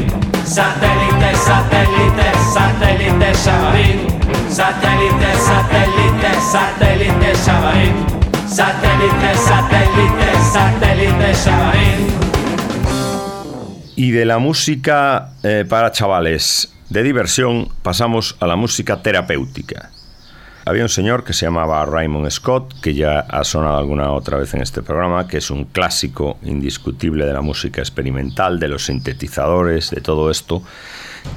Satellite, 0.44 1.30
satellite, 1.46 2.28
satellite 2.54 3.32
Xabarín. 3.44 3.96
Satellite, 4.48 5.30
satellite, 5.46 6.32
satellite 6.52 7.34
Xabarín. 7.44 8.19
Satellite, 8.50 9.36
satellite, 9.36 10.34
satellite 10.52 11.34
Xabarín. 11.34 12.06
Y 13.94 14.10
de 14.10 14.24
la 14.24 14.38
música 14.38 15.34
eh, 15.44 15.64
para 15.68 15.92
chavales 15.92 16.74
de 16.88 17.04
diversión 17.04 17.68
pasamos 17.82 18.36
a 18.40 18.48
la 18.48 18.56
música 18.56 19.02
terapéutica. 19.02 19.90
Había 20.64 20.82
un 20.82 20.88
señor 20.88 21.22
que 21.22 21.32
se 21.32 21.46
llamaba 21.46 21.86
Raymond 21.86 22.28
Scott, 22.30 22.80
que 22.80 22.92
ya 22.92 23.20
ha 23.20 23.44
sonado 23.44 23.78
alguna 23.78 24.10
otra 24.10 24.36
vez 24.36 24.52
en 24.52 24.62
este 24.62 24.82
programa, 24.82 25.28
que 25.28 25.38
es 25.38 25.52
un 25.52 25.66
clásico 25.66 26.36
indiscutible 26.42 27.26
de 27.26 27.32
la 27.32 27.42
música 27.42 27.80
experimental, 27.80 28.58
de 28.58 28.66
los 28.66 28.86
sintetizadores, 28.86 29.90
de 29.90 30.00
todo 30.00 30.28
esto, 30.28 30.64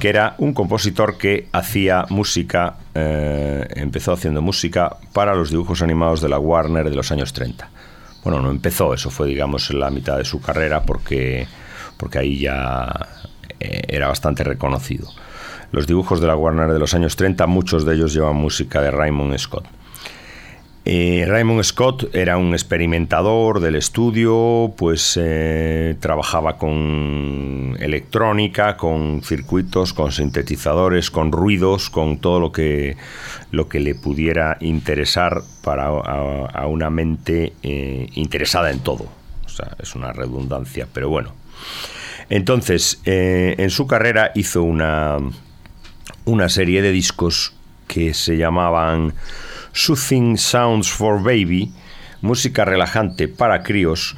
que 0.00 0.08
era 0.08 0.34
un 0.38 0.52
compositor 0.52 1.16
que 1.16 1.48
hacía 1.52 2.06
música, 2.10 2.74
eh, 2.94 3.66
empezó 3.74 4.12
haciendo 4.12 4.40
música 4.40 4.96
para 5.12 5.34
los 5.34 5.50
dibujos 5.50 5.82
animados 5.82 6.20
de 6.20 6.28
la 6.28 6.38
Warner 6.38 6.88
de 6.88 6.96
los 6.96 7.10
años 7.10 7.32
30. 7.32 7.68
Bueno, 8.22 8.40
no 8.40 8.50
empezó, 8.50 8.94
eso 8.94 9.10
fue 9.10 9.28
digamos 9.28 9.70
en 9.70 9.80
la 9.80 9.90
mitad 9.90 10.16
de 10.16 10.24
su 10.24 10.40
carrera 10.40 10.82
porque, 10.82 11.46
porque 11.96 12.18
ahí 12.18 12.38
ya 12.38 12.90
eh, 13.60 13.82
era 13.88 14.08
bastante 14.08 14.44
reconocido. 14.44 15.08
Los 15.72 15.86
dibujos 15.86 16.20
de 16.20 16.28
la 16.28 16.36
Warner 16.36 16.72
de 16.72 16.78
los 16.78 16.94
años 16.94 17.16
30, 17.16 17.46
muchos 17.46 17.84
de 17.84 17.94
ellos 17.94 18.14
llevan 18.14 18.36
música 18.36 18.80
de 18.80 18.92
Raymond 18.92 19.36
Scott. 19.38 19.64
Eh, 20.86 21.24
Raymond 21.26 21.62
Scott 21.62 22.14
era 22.14 22.36
un 22.36 22.52
experimentador 22.52 23.60
del 23.60 23.74
estudio, 23.74 24.74
pues 24.76 25.18
eh, 25.18 25.96
trabajaba 25.98 26.58
con 26.58 27.74
electrónica, 27.80 28.76
con 28.76 29.22
circuitos, 29.22 29.94
con 29.94 30.12
sintetizadores, 30.12 31.10
con 31.10 31.32
ruidos, 31.32 31.88
con 31.88 32.18
todo 32.18 32.38
lo 32.38 32.52
que, 32.52 32.98
lo 33.50 33.66
que 33.66 33.80
le 33.80 33.94
pudiera 33.94 34.58
interesar 34.60 35.40
para 35.62 35.86
a, 35.86 36.66
una 36.66 36.90
mente 36.90 37.54
eh, 37.62 38.08
interesada 38.12 38.70
en 38.70 38.80
todo. 38.80 39.06
O 39.46 39.48
sea, 39.48 39.74
es 39.82 39.94
una 39.94 40.12
redundancia, 40.12 40.86
pero 40.92 41.08
bueno. 41.08 41.32
Entonces, 42.28 43.00
en 43.04 43.68
su 43.68 43.86
carrera 43.86 44.32
hizo 44.34 44.62
una, 44.62 45.18
una 46.24 46.48
serie 46.48 46.80
de 46.80 46.90
discos 46.90 47.54
que 47.86 48.14
se 48.14 48.38
llamaban 48.38 49.12
Soothing 49.74 50.38
Sounds 50.38 50.90
for 50.90 51.22
Baby, 51.22 51.72
música 52.22 52.64
relajante 52.64 53.28
para 53.28 53.62
críos, 53.62 54.16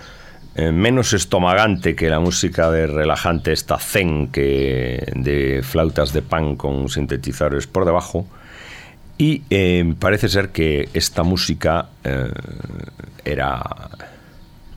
eh, 0.55 0.71
menos 0.71 1.13
estomagante 1.13 1.97
que 1.97 2.09
la 2.09 2.21
música 2.21 2.71
de 2.71 2.87
relajante 2.87 3.53
esta 3.53 3.79
zen 3.79 4.29
que 4.29 5.13
de 5.17 5.63
flautas 5.63 6.13
de 6.13 6.23
pan 6.23 6.57
con 6.57 6.89
sintetizadores 6.89 7.67
por 7.67 7.85
debajo. 7.85 8.27
Y 9.19 9.43
eh, 9.49 9.95
parece 9.99 10.29
ser 10.29 10.51
que 10.51 10.91
esta 10.93 11.23
música 11.23 11.89
eh, 12.05 12.31
era 13.25 13.63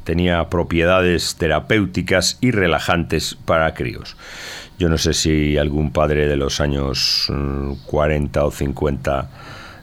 tenía 0.06 0.50
propiedades 0.50 1.36
terapéuticas 1.36 2.40
y 2.42 2.50
relajantes 2.50 3.36
para 3.36 3.76
críos. 3.76 4.16
Yo 4.80 4.90
no 4.90 4.98
sé 4.98 5.14
si 5.14 5.58
algún 5.58 5.92
padre 5.92 6.28
de 6.28 6.36
los 6.36 6.62
años 6.62 7.28
mm, 7.30 7.74
40 7.86 8.44
o 8.44 8.50
50 8.50 9.30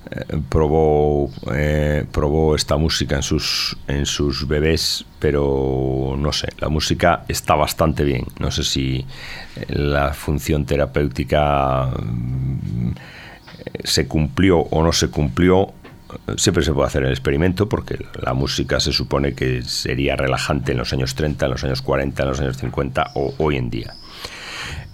eh, 0.09 0.41
probó, 0.49 1.31
eh, 1.53 2.05
probó 2.13 2.55
esta 2.55 2.77
música 2.77 3.17
en 3.17 3.23
sus, 3.23 3.77
en 3.89 4.07
sus 4.07 4.47
bebés, 4.47 5.05
pero 5.19 6.15
no 6.17 6.33
sé, 6.33 6.49
la 6.59 6.69
música 6.69 7.25
está 7.29 7.57
bastante 7.57 8.05
bien. 8.05 8.25
No 8.39 8.51
sé 8.51 8.63
si 8.63 9.05
eh, 9.57 9.67
la 9.69 10.15
función 10.15 10.65
terapéutica 10.65 11.87
mm, 11.87 12.91
se 13.83 14.07
cumplió 14.07 14.59
o 14.61 14.83
no 14.83 14.93
se 14.93 15.09
cumplió. 15.09 15.73
Siempre 16.37 16.63
se 16.63 16.73
puede 16.73 16.87
hacer 16.87 17.03
el 17.03 17.11
experimento 17.11 17.69
porque 17.69 17.99
la 18.23 18.33
música 18.33 18.79
se 18.79 18.93
supone 18.93 19.35
que 19.35 19.63
sería 19.63 20.15
relajante 20.15 20.71
en 20.73 20.79
los 20.79 20.93
años 20.93 21.17
30, 21.17 21.47
en 21.47 21.51
los 21.51 21.65
años 21.65 21.83
40, 21.83 22.23
en 22.23 22.29
los 22.29 22.41
años 22.41 22.57
50 22.59 23.11
o 23.15 23.35
hoy 23.39 23.57
en 23.57 23.71
día. 23.71 23.93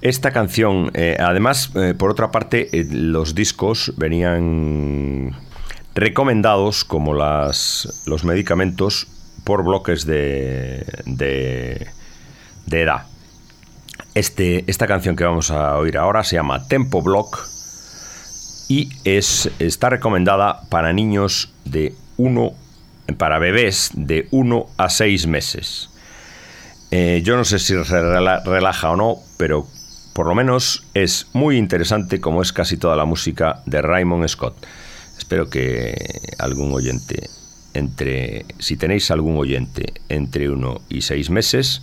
Esta 0.03 0.33
canción, 0.33 0.91
eh, 0.95 1.17
además, 1.21 1.71
eh, 1.77 1.95
por 1.97 2.11
otra 2.11 2.33
parte, 2.33 2.69
eh, 2.77 2.85
los 2.91 3.37
discos 3.37 3.93
venían 3.97 5.31
recomendados 5.95 6.85
como 6.85 7.15
las, 7.15 8.03
los 8.07 8.25
medicamentos 8.25 9.07
por 9.45 9.63
bloques 9.63 10.05
de, 10.05 10.85
de, 11.07 11.87
de 12.67 12.83
edad. 12.83 13.07
Este, 14.17 14.65
esta 14.67 14.89
canción 14.89 15.15
que 15.15 15.23
vamos 15.23 15.53
a 15.53 15.77
oír 15.79 15.97
ahora 15.97 16.25
se 16.25 16.35
llama 16.35 16.67
Tempo 16.67 17.01
Block 17.01 17.39
y 18.69 18.91
es, 19.05 19.53
está 19.61 19.89
recomendada 19.89 20.63
para 20.69 20.93
niños 20.93 21.55
de 21.65 21.95
1, 22.17 22.53
para 23.19 23.39
bebés 23.39 23.93
de 23.95 24.27
1 24.33 24.67
a 24.77 24.89
6 24.91 25.29
meses. 25.29 25.91
Yo 26.91 27.37
no 27.37 27.45
sé 27.45 27.59
si 27.59 27.75
relaja 27.75 28.91
o 28.91 28.97
no, 28.97 29.17
pero 29.39 29.67
por 30.13 30.27
lo 30.27 30.35
menos 30.35 30.85
es 30.95 31.29
muy 31.33 31.57
interesante 31.57 32.21
como 32.21 32.43
es 32.43 32.53
casi 32.53 32.77
toda 32.77 32.97
la 32.97 33.05
música 33.05 33.63
de 33.67 33.83
Raymond 33.83 34.29
Scott. 34.29 34.55
Espero 35.17 35.49
que 35.49 35.95
algún 36.39 36.73
oyente 36.73 37.31
entre, 37.75 38.45
si 38.59 38.77
tenéis 38.77 39.11
algún 39.11 39.37
oyente 39.39 39.95
entre 40.09 40.51
1 40.51 40.83
y 40.89 41.03
6 41.03 41.31
meses, 41.31 41.83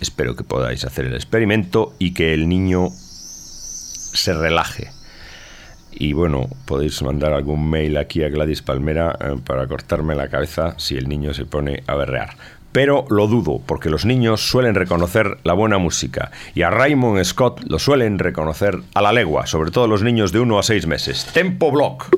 espero 0.00 0.36
que 0.36 0.44
podáis 0.44 0.84
hacer 0.84 1.06
el 1.06 1.14
experimento 1.14 1.94
y 1.98 2.14
que 2.14 2.34
el 2.34 2.48
niño 2.48 2.88
se 2.90 4.32
relaje. 4.34 4.90
Y 5.92 6.12
bueno, 6.12 6.48
podéis 6.66 7.02
mandar 7.02 7.32
algún 7.32 7.68
mail 7.68 7.96
aquí 7.96 8.22
a 8.22 8.28
Gladys 8.28 8.62
Palmera 8.62 9.18
eh, 9.20 9.36
para 9.44 9.66
cortarme 9.66 10.14
la 10.14 10.28
cabeza 10.28 10.74
si 10.78 10.96
el 10.96 11.08
niño 11.08 11.34
se 11.34 11.46
pone 11.46 11.82
a 11.86 11.96
berrear. 11.96 12.36
Pero 12.72 13.04
lo 13.08 13.26
dudo, 13.26 13.60
porque 13.66 13.90
los 13.90 14.04
niños 14.04 14.48
suelen 14.48 14.74
reconocer 14.74 15.38
la 15.42 15.54
buena 15.54 15.78
música 15.78 16.30
y 16.54 16.62
a 16.62 16.70
Raymond 16.70 17.24
Scott 17.24 17.62
lo 17.68 17.78
suelen 17.78 18.18
reconocer 18.18 18.78
a 18.94 19.02
la 19.02 19.12
legua, 19.12 19.46
sobre 19.46 19.70
todo 19.70 19.86
los 19.88 20.02
niños 20.02 20.32
de 20.32 20.40
1 20.40 20.58
a 20.58 20.62
6 20.62 20.86
meses. 20.86 21.26
Tempo 21.32 21.70
Block. 21.70 22.08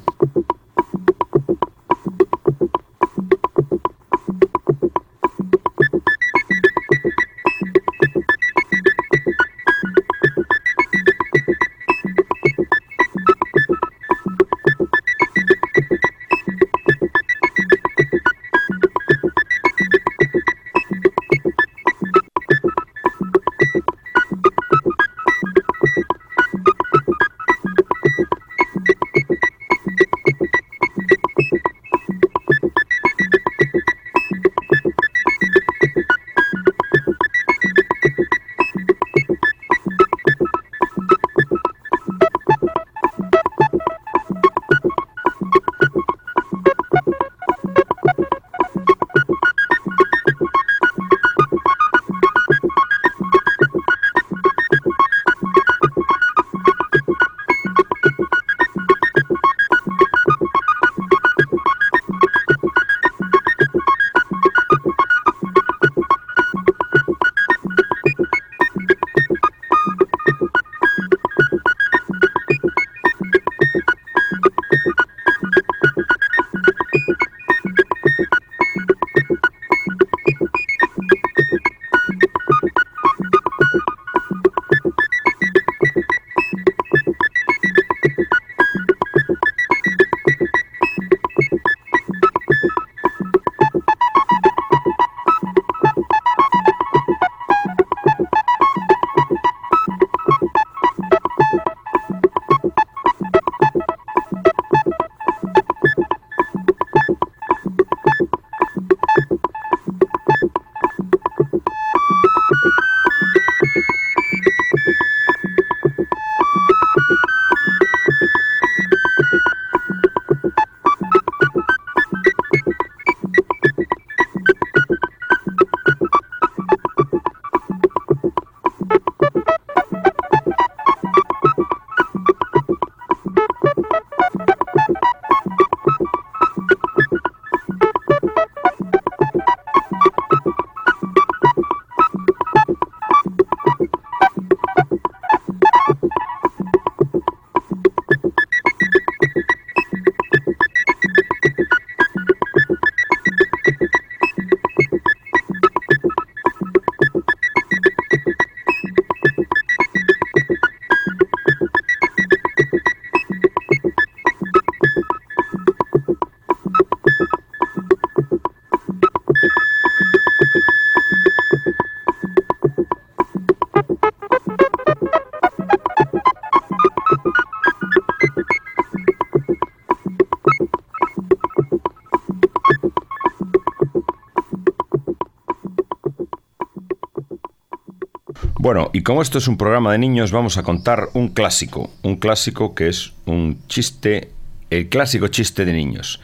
Y 188.92 189.02
como 189.02 189.22
esto 189.22 189.38
es 189.38 189.48
un 189.48 189.56
programa 189.56 189.92
de 189.92 189.98
niños, 189.98 190.32
vamos 190.32 190.58
a 190.58 190.62
contar 190.62 191.08
un 191.14 191.28
clásico. 191.28 191.90
Un 192.02 192.16
clásico 192.16 192.74
que 192.74 192.88
es 192.88 193.12
un 193.26 193.58
chiste, 193.66 194.30
el 194.70 194.88
clásico 194.88 195.28
chiste 195.28 195.64
de 195.64 195.72
niños. 195.72 196.20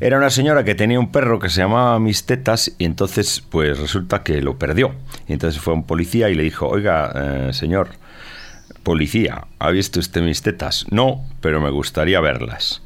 Era 0.00 0.18
una 0.18 0.30
señora 0.30 0.64
que 0.64 0.74
tenía 0.74 0.98
un 0.98 1.12
perro 1.12 1.38
que 1.38 1.48
se 1.48 1.60
llamaba 1.60 1.98
Mis 2.00 2.26
Tetas 2.26 2.72
y 2.78 2.84
entonces 2.84 3.42
pues 3.48 3.78
resulta 3.78 4.22
que 4.22 4.42
lo 4.42 4.58
perdió. 4.58 4.94
Y 5.28 5.34
entonces 5.34 5.60
fue 5.60 5.72
a 5.72 5.76
un 5.76 5.84
policía 5.84 6.28
y 6.28 6.34
le 6.34 6.42
dijo, 6.42 6.68
oiga, 6.68 7.12
eh, 7.14 7.52
señor 7.52 7.90
policía, 8.82 9.46
¿ha 9.58 9.70
visto 9.70 9.98
usted 9.98 10.22
mis 10.22 10.42
tetas? 10.42 10.86
No, 10.90 11.24
pero 11.40 11.60
me 11.60 11.70
gustaría 11.70 12.20
verlas. 12.20 12.82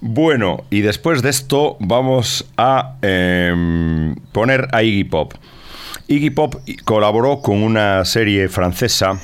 Bueno, 0.00 0.64
y 0.70 0.82
después 0.82 1.22
de 1.22 1.30
esto 1.30 1.76
vamos 1.80 2.46
a 2.56 2.96
em, 3.02 4.14
poner 4.32 4.68
a 4.72 4.82
Iggy 4.82 5.04
Pop. 5.04 5.34
Iggy 6.06 6.30
Pop 6.30 6.56
colaboró 6.84 7.40
con 7.40 7.62
una 7.62 8.04
serie 8.04 8.48
francesa 8.48 9.18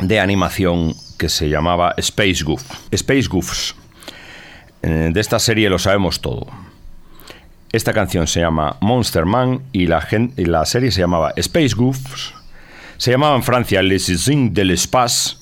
de 0.00 0.20
animación 0.20 0.94
que 1.18 1.28
se 1.28 1.50
llamaba 1.50 1.94
Space 1.98 2.42
Goof. 2.44 2.62
Space 2.90 3.28
Goofs. 3.28 3.74
Eh, 4.82 5.10
de 5.12 5.20
esta 5.20 5.38
serie 5.38 5.68
lo 5.68 5.78
sabemos 5.78 6.20
todo. 6.20 6.46
Esta 7.72 7.92
canción 7.92 8.26
se 8.26 8.40
llama 8.40 8.76
Monster 8.80 9.26
Man 9.26 9.62
y 9.72 9.86
la, 9.86 10.64
serie 10.64 10.90
se 10.90 11.00
llamaba 11.00 11.34
Space 11.36 11.74
Goofs. 11.76 12.34
Se 12.96 13.10
llamaba 13.10 13.36
en 13.36 13.42
Francia 13.42 13.82
Les 13.82 14.06
Zing 14.06 14.52
de 14.54 14.64
l'Espace. 14.64 15.36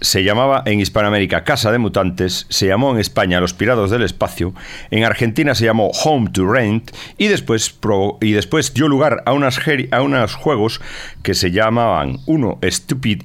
Se 0.00 0.24
llamaba 0.24 0.62
en 0.66 0.80
Hispanoamérica 0.80 1.44
Casa 1.44 1.72
de 1.72 1.78
Mutantes. 1.78 2.46
Se 2.48 2.66
llamó 2.66 2.92
en 2.92 2.98
España 2.98 3.40
Los 3.40 3.54
Pirados 3.54 3.90
del 3.90 4.02
Espacio. 4.02 4.54
En 4.90 5.04
Argentina 5.04 5.54
se 5.54 5.64
llamó 5.64 5.90
Home 6.04 6.30
to 6.30 6.46
Rent. 6.46 6.90
Y 7.16 7.28
después, 7.28 7.78
y 8.20 8.32
después 8.32 8.74
dio 8.74 8.88
lugar 8.88 9.22
a, 9.26 9.30
a 9.30 10.02
unos 10.02 10.34
juegos 10.34 10.80
que 11.22 11.34
se 11.34 11.50
llamaban 11.50 12.18
uno 12.26 12.58
Stupid 12.62 13.22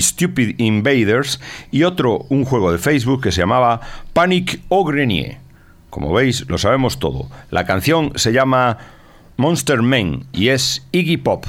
Stupid 0.00 0.58
Invaders 0.58 1.40
y 1.70 1.84
otro 1.84 2.26
un 2.28 2.44
juego 2.44 2.72
de 2.72 2.78
Facebook 2.78 3.22
que 3.22 3.32
se 3.32 3.42
llamaba 3.42 3.80
Panic 4.12 4.60
o 4.68 4.84
Grenier. 4.84 5.38
Como 5.90 6.12
veis, 6.12 6.48
lo 6.48 6.58
sabemos 6.58 6.98
todo. 6.98 7.28
La 7.50 7.66
canción 7.66 8.12
se 8.16 8.32
llama 8.32 8.78
Monster 9.36 9.82
Men 9.82 10.26
y 10.32 10.48
es 10.48 10.86
Iggy 10.92 11.18
Pop. 11.18 11.46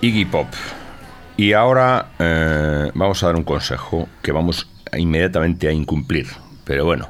Iggy 0.00 0.26
Pop. 0.26 0.46
Y 1.36 1.54
ahora 1.54 2.10
eh, 2.20 2.90
vamos 2.94 3.20
a 3.22 3.26
dar 3.26 3.36
un 3.36 3.42
consejo 3.42 4.08
que 4.22 4.30
vamos 4.30 4.68
inmediatamente 4.96 5.66
a 5.66 5.72
incumplir. 5.72 6.28
Pero 6.64 6.84
bueno, 6.84 7.08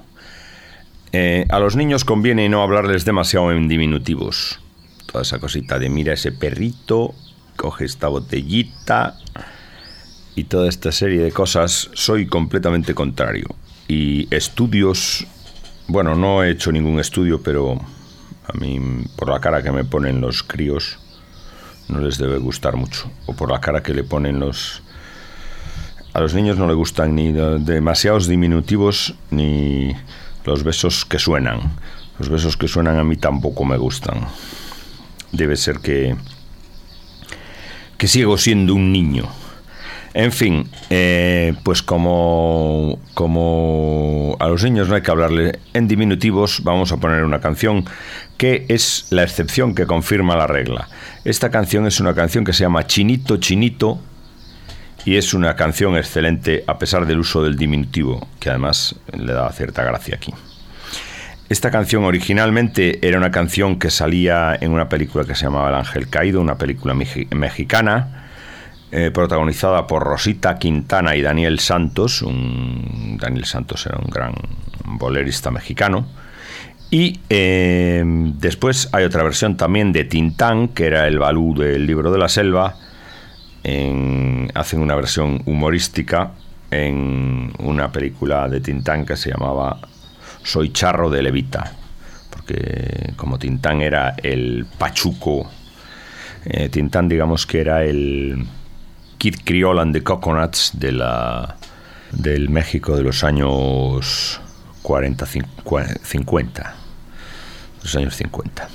Eh, 1.14 1.44
a 1.50 1.59
los 1.59 1.76
niños 1.76 2.07
conviene 2.07 2.48
no 2.48 2.62
hablarles 2.62 3.05
demasiado 3.05 3.52
en 3.52 3.68
diminutivos. 3.68 4.61
Toda 5.05 5.20
esa 5.20 5.38
cosita 5.38 5.78
de 5.78 5.90
mira 5.90 6.14
ese 6.14 6.33
perrito, 6.33 7.14
coge 7.57 7.85
esta 7.85 8.09
botellita 8.09 9.18
y 10.35 10.44
toda 10.44 10.70
esta 10.70 10.90
serie 10.90 11.20
de 11.20 11.31
cosas, 11.31 11.90
soy 11.92 12.26
completamente 12.26 12.94
contrario. 12.94 13.48
Y 13.87 14.35
estudios, 14.35 15.26
bueno, 15.88 16.14
no 16.14 16.42
he 16.42 16.52
hecho 16.52 16.72
ningún 16.72 16.98
estudio, 16.98 17.42
pero 17.42 17.78
a 18.48 18.59
mí 18.59 18.81
por 19.14 19.28
la 19.28 19.40
cara 19.40 19.62
que 19.62 19.72
me 19.72 19.85
ponen 19.85 20.22
los 20.22 20.42
críos 20.42 20.98
no 21.88 22.01
les 22.01 22.18
debe 22.18 22.38
gustar 22.38 22.77
mucho. 22.77 23.11
O 23.27 23.35
por 23.35 23.51
la 23.51 23.61
cara 23.61 23.83
que 23.83 23.95
le 23.95 24.05
ponen 24.05 24.40
los... 24.40 24.83
A 26.14 26.21
los 26.21 26.35
niños 26.35 26.59
no 26.59 26.66
le 26.66 26.75
gustan 26.75 27.14
ni 27.14 27.33
de- 27.33 27.59
demasiados 27.59 28.27
diminutivos 28.27 29.14
ni 29.31 29.92
los 30.45 30.62
besos 30.62 31.05
que 31.05 31.18
suenan. 31.18 31.73
Los 32.18 32.29
besos 32.29 32.57
que 32.57 32.68
suenan 32.68 32.99
a 32.99 33.05
mí 33.05 33.16
tampoco 33.16 33.64
me 33.64 33.77
gustan. 33.79 34.27
Debe 35.33 35.57
ser 35.57 35.79
que 35.79 36.14
que 37.97 38.09
sigo 38.09 38.37
siendo 38.37 38.75
un 38.75 38.92
niño. 38.92 39.25
En 40.14 40.31
fin, 40.31 40.68
eh, 40.90 41.55
pues 41.62 41.83
como, 41.83 42.98
como 43.14 44.37
a 44.38 44.48
los 44.48 44.62
niños 44.62 44.88
no 44.88 44.94
hay 44.94 45.01
que 45.01 45.11
hablarle 45.11 45.59
en 45.72 45.88
diminutivos, 45.88 46.62
vamos 46.64 46.92
a 46.92 46.98
poner 46.98 47.25
una 47.25 47.40
canción 47.40 47.85
que 48.37 48.66
es 48.68 49.07
la 49.11 49.22
excepción 49.22 49.75
que 49.75 49.87
confirma 49.87 50.37
la 50.37 50.46
regla. 50.46 50.88
Esta 51.25 51.51
canción 51.51 51.87
es 51.87 51.98
una 51.98 52.14
canción 52.14 52.44
que 52.44 52.53
se 52.53 52.64
llama 52.64 52.87
Chinito 52.87 53.38
Chinito 53.38 54.01
y 55.07 55.16
es 55.16 55.33
una 55.33 55.57
canción 55.57 55.96
excelente 55.96 56.62
a 56.66 56.79
pesar 56.79 57.07
del 57.07 57.18
uso 57.18 57.42
del 57.42 57.57
diminutivo, 57.57 58.29
que 58.38 58.51
además 58.51 58.94
le 59.16 59.33
da 59.33 59.51
cierta 59.51 59.83
gracia 59.83 60.16
aquí. 60.16 60.35
Esta 61.48 61.70
canción 61.70 62.05
originalmente 62.05 63.07
era 63.07 63.18
una 63.18 63.31
canción 63.31 63.79
que 63.79 63.90
salía 63.90 64.57
en 64.61 64.72
una 64.72 64.88
película 64.88 65.25
que 65.25 65.35
se 65.35 65.44
llamaba 65.44 65.70
El 65.70 65.75
Ángel 65.75 66.09
Caído, 66.09 66.40
una 66.40 66.57
película 66.57 66.94
mexicana, 66.94 68.21
eh, 68.92 69.11
protagonizada 69.11 69.87
por 69.87 70.05
Rosita 70.05 70.59
Quintana 70.59 71.16
y 71.16 71.22
Daniel 71.22 71.59
Santos. 71.59 72.22
Un, 72.22 73.18
Daniel 73.20 73.46
Santos 73.46 73.85
era 73.87 73.98
un 73.98 74.11
gran 74.11 74.35
bolerista 74.85 75.50
mexicano. 75.50 76.07
Y 76.90 77.20
eh, 77.31 78.05
después 78.05 78.90
hay 78.92 79.05
otra 79.05 79.22
versión 79.22 79.57
también 79.57 79.92
de 79.92 80.05
Tintán, 80.05 80.68
que 80.68 80.87
era 80.87 81.09
el 81.09 81.18
Balú 81.18 81.55
del 81.57 81.87
libro 81.87 82.12
de 82.12 82.18
la 82.18 82.28
selva. 82.28 82.76
En- 83.64 84.50
hacen 84.55 84.81
una 84.81 84.94
versión 84.94 85.40
humorística 85.46 86.33
en 86.70 87.52
una 87.61 87.90
película 87.90 88.48
de 88.48 88.61
Tintán 88.61 89.07
que 89.07 89.16
se 89.16 89.31
llamaba 89.31 89.78
Soy 90.42 90.70
Charro 90.70 91.09
de 91.09 91.22
Levita. 91.22 91.72
Porque 92.31 93.12
como 93.16 93.38
Tintán 93.38 93.81
era 93.81 94.14
el 94.22 94.66
pachuco, 94.78 95.50
eh, 96.44 96.68
Tintán 96.68 97.09
digamos 97.09 97.46
que 97.46 97.61
era 97.61 97.85
el 97.85 98.44
Kid 99.22 99.37
Creole 99.44 99.80
and 99.80 99.94
the 99.94 100.02
Coconuts 100.02 100.72
de 100.80 100.90
la, 100.90 101.54
del 102.11 102.48
México 102.48 102.96
de 102.96 103.04
los 103.04 103.22
años 103.22 104.40
40, 104.82 105.26
50. 105.26 106.74
Los 107.85 107.94
años 107.94 108.16
50. 108.16 108.68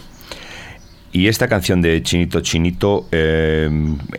Y 1.12 1.28
esta 1.28 1.50
canción 1.50 1.82
de 1.82 2.02
Chinito 2.02 2.40
Chinito, 2.40 3.10
eh, 3.12 3.70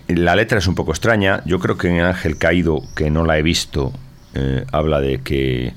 la 0.08 0.36
letra 0.36 0.58
es 0.58 0.66
un 0.66 0.74
poco 0.74 0.90
extraña. 0.90 1.40
Yo 1.46 1.58
creo 1.60 1.78
que 1.78 1.88
en 1.88 2.00
Ángel 2.00 2.36
Caído, 2.36 2.82
que 2.94 3.08
no 3.08 3.24
la 3.24 3.38
he 3.38 3.42
visto, 3.42 3.94
eh, 4.34 4.66
habla 4.70 5.00
de 5.00 5.22
que 5.22 5.72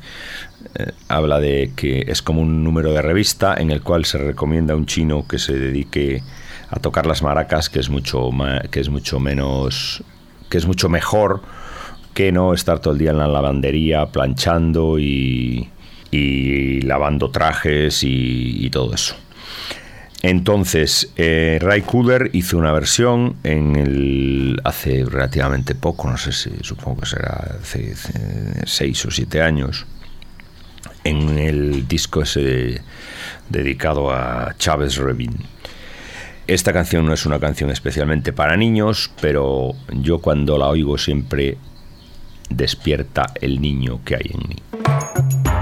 eh, 0.75 0.91
habla 1.07 1.39
de 1.39 1.71
que 1.77 2.03
es 2.09 2.21
como 2.21 2.41
un 2.41 2.61
número 2.65 2.91
de 2.91 3.01
revista 3.01 3.55
en 3.57 3.71
el 3.71 3.81
cual 3.83 4.03
se 4.03 4.17
recomienda 4.17 4.73
a 4.73 4.75
un 4.75 4.85
chino 4.85 5.25
que 5.25 5.39
se 5.39 5.53
dedique 5.53 6.21
a 6.69 6.81
tocar 6.81 7.05
las 7.05 7.21
maracas, 7.21 7.69
que 7.69 7.79
es 7.79 7.89
mucho 7.89 8.31
que 8.69 8.81
es 8.81 8.89
mucho 8.89 9.17
menos 9.17 10.03
que 10.51 10.59
es 10.59 10.67
mucho 10.67 10.89
mejor 10.89 11.41
que 12.13 12.31
no 12.31 12.53
estar 12.53 12.79
todo 12.79 12.93
el 12.93 12.99
día 12.99 13.11
en 13.11 13.17
la 13.17 13.27
lavandería 13.27 14.05
planchando 14.07 14.99
y, 14.99 15.69
y 16.11 16.81
lavando 16.81 17.31
trajes 17.31 18.03
y, 18.03 18.69
todo 18.69 18.93
eso. 18.93 19.15
Entonces, 20.21 21.11
eh, 21.15 21.57
Ray 21.59 21.81
Cooder 21.81 22.29
hizo 22.33 22.57
una 22.57 22.71
versión 22.71 23.37
en 23.43 23.75
el, 23.75 24.61
hace 24.63 25.03
relativamente 25.03 25.73
poco, 25.73 26.09
no 26.09 26.17
sé 26.17 26.31
si 26.31 26.51
supongo 26.61 27.01
que 27.01 27.07
será 27.07 27.57
hace, 27.59 27.93
hace 27.93 28.67
seis 28.67 29.03
o 29.05 29.09
siete 29.09 29.41
años, 29.41 29.87
en 31.03 31.39
el 31.39 31.87
disco 31.87 32.21
ese 32.21 32.81
dedicado 33.49 34.11
a 34.11 34.53
Chávez 34.59 34.97
Revin. 34.97 35.35
Esta 36.51 36.73
canción 36.73 37.05
no 37.05 37.13
es 37.13 37.25
una 37.25 37.39
canción 37.39 37.71
especialmente 37.71 38.33
para 38.33 38.57
niños, 38.57 39.09
pero 39.21 39.71
yo 39.93 40.19
cuando 40.19 40.57
la 40.57 40.67
oigo 40.67 40.97
siempre 40.97 41.57
despierta 42.49 43.27
el 43.39 43.61
niño 43.61 44.01
que 44.03 44.15
hay 44.15 44.31
en 44.33 44.49
mí. 44.49 45.60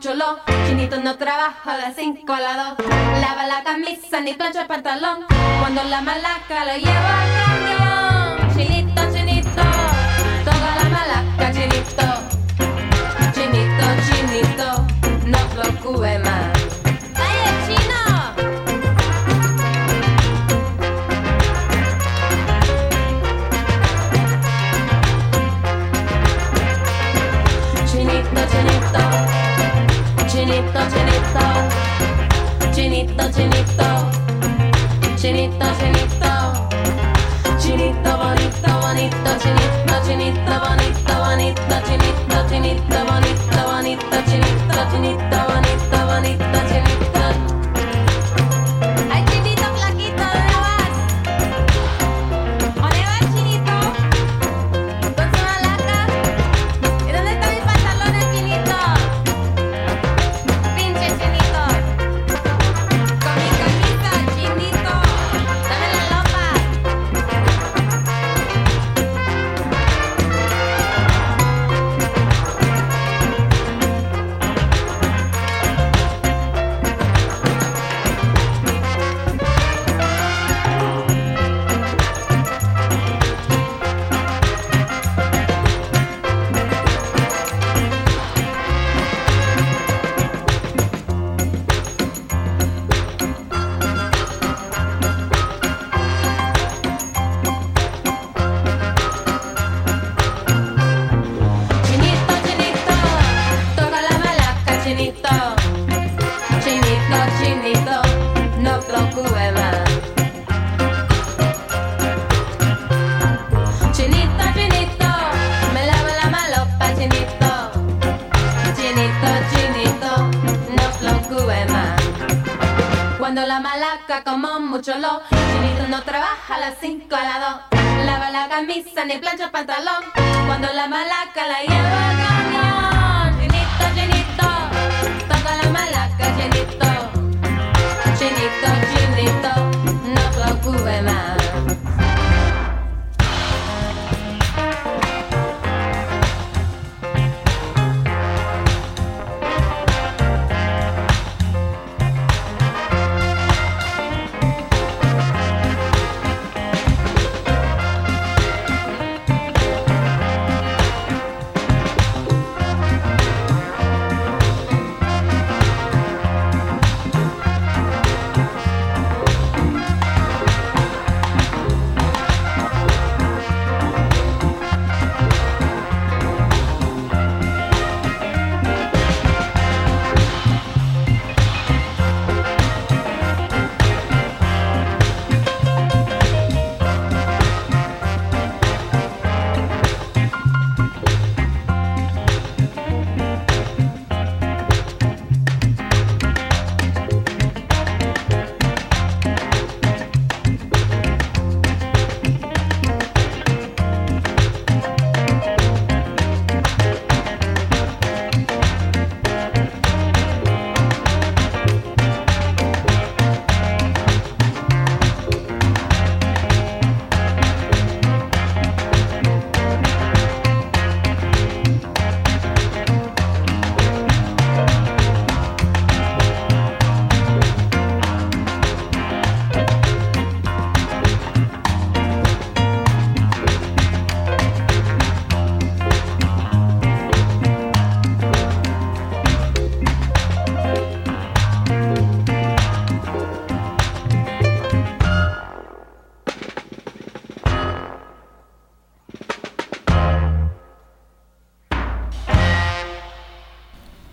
Como 0.00 0.14
mucho 0.14 0.14
lo. 0.14 0.40
Chinito 0.66 1.00
no 1.00 1.16
trabaja 1.16 1.76
de 1.76 1.94
5 1.94 2.32
a 2.32 2.40
las 2.40 2.78
2 2.78 2.88
Lava 3.20 3.46
la 3.46 3.62
camisa 3.62 4.20
ni 4.20 4.34
plancha 4.34 4.62
el 4.62 4.66
pantalón. 4.66 5.26
Cuando 5.60 5.82
la 5.84 6.00
malaca 6.00 6.64
lo 6.64 6.76
lleva 6.76 7.22
al 7.22 8.38
camión. 8.38 8.56
Chinito, 8.56 9.02
chinito. 9.12 9.62
Toda 10.44 10.74
la 10.76 10.88
malaca, 10.88 11.52
chinito. 11.52 12.06
Chinito, 13.34 13.86
chinito. 14.06 14.86
No 15.26 15.38
preocupe 15.48 16.18
más 16.20 16.59
chinita, 42.50 43.04
bonita, 43.04 43.64
bonita, 43.66 44.24
chinita, 44.24 44.84
bonita. 44.90 45.49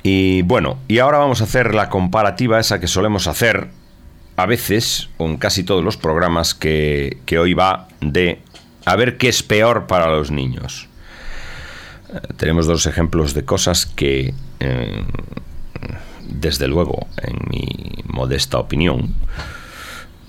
Y 0.09 0.41
bueno, 0.43 0.77
y 0.87 0.99
ahora 0.99 1.17
vamos 1.17 1.41
a 1.41 1.43
hacer 1.43 1.75
la 1.75 1.89
comparativa 1.89 2.61
esa 2.61 2.79
que 2.79 2.87
solemos 2.87 3.27
hacer 3.27 3.67
a 4.37 4.45
veces, 4.45 5.09
o 5.17 5.25
en 5.25 5.35
casi 5.35 5.65
todos 5.65 5.83
los 5.83 5.97
programas, 5.97 6.53
que, 6.55 7.17
que 7.25 7.37
hoy 7.37 7.53
va 7.53 7.89
de 7.99 8.39
a 8.85 8.95
ver 8.95 9.17
qué 9.17 9.27
es 9.27 9.43
peor 9.43 9.85
para 9.85 10.07
los 10.15 10.31
niños. 10.31 10.87
Eh, 12.13 12.21
tenemos 12.37 12.67
dos 12.67 12.85
ejemplos 12.85 13.33
de 13.33 13.43
cosas 13.43 13.85
que, 13.85 14.33
eh, 14.61 15.03
desde 16.29 16.69
luego, 16.69 17.07
en 17.21 17.39
mi 17.49 17.65
modesta 18.05 18.59
opinión, 18.59 19.13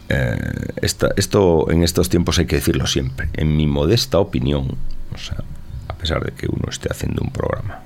eh, 0.09 0.37
esta- 0.83 1.11
esto 1.17 1.71
en 1.71 1.85
estos 1.85 2.09
tiempos 2.09 2.41
hay 2.41 2.47
que 2.47 2.57
decirlo 2.57 2.89
siempre, 2.89 3.29
en 3.35 3.57
mi 3.57 3.69
modesta 3.69 4.19
opinión, 4.19 4.77
o 5.15 5.19
sea, 5.19 5.45
a 5.87 5.95
pesar 5.95 6.25
de 6.25 6.33
que 6.33 6.49
uno 6.49 6.65
esté 6.69 6.89
haciendo 6.91 7.23
un 7.23 7.31
programa 7.31 7.83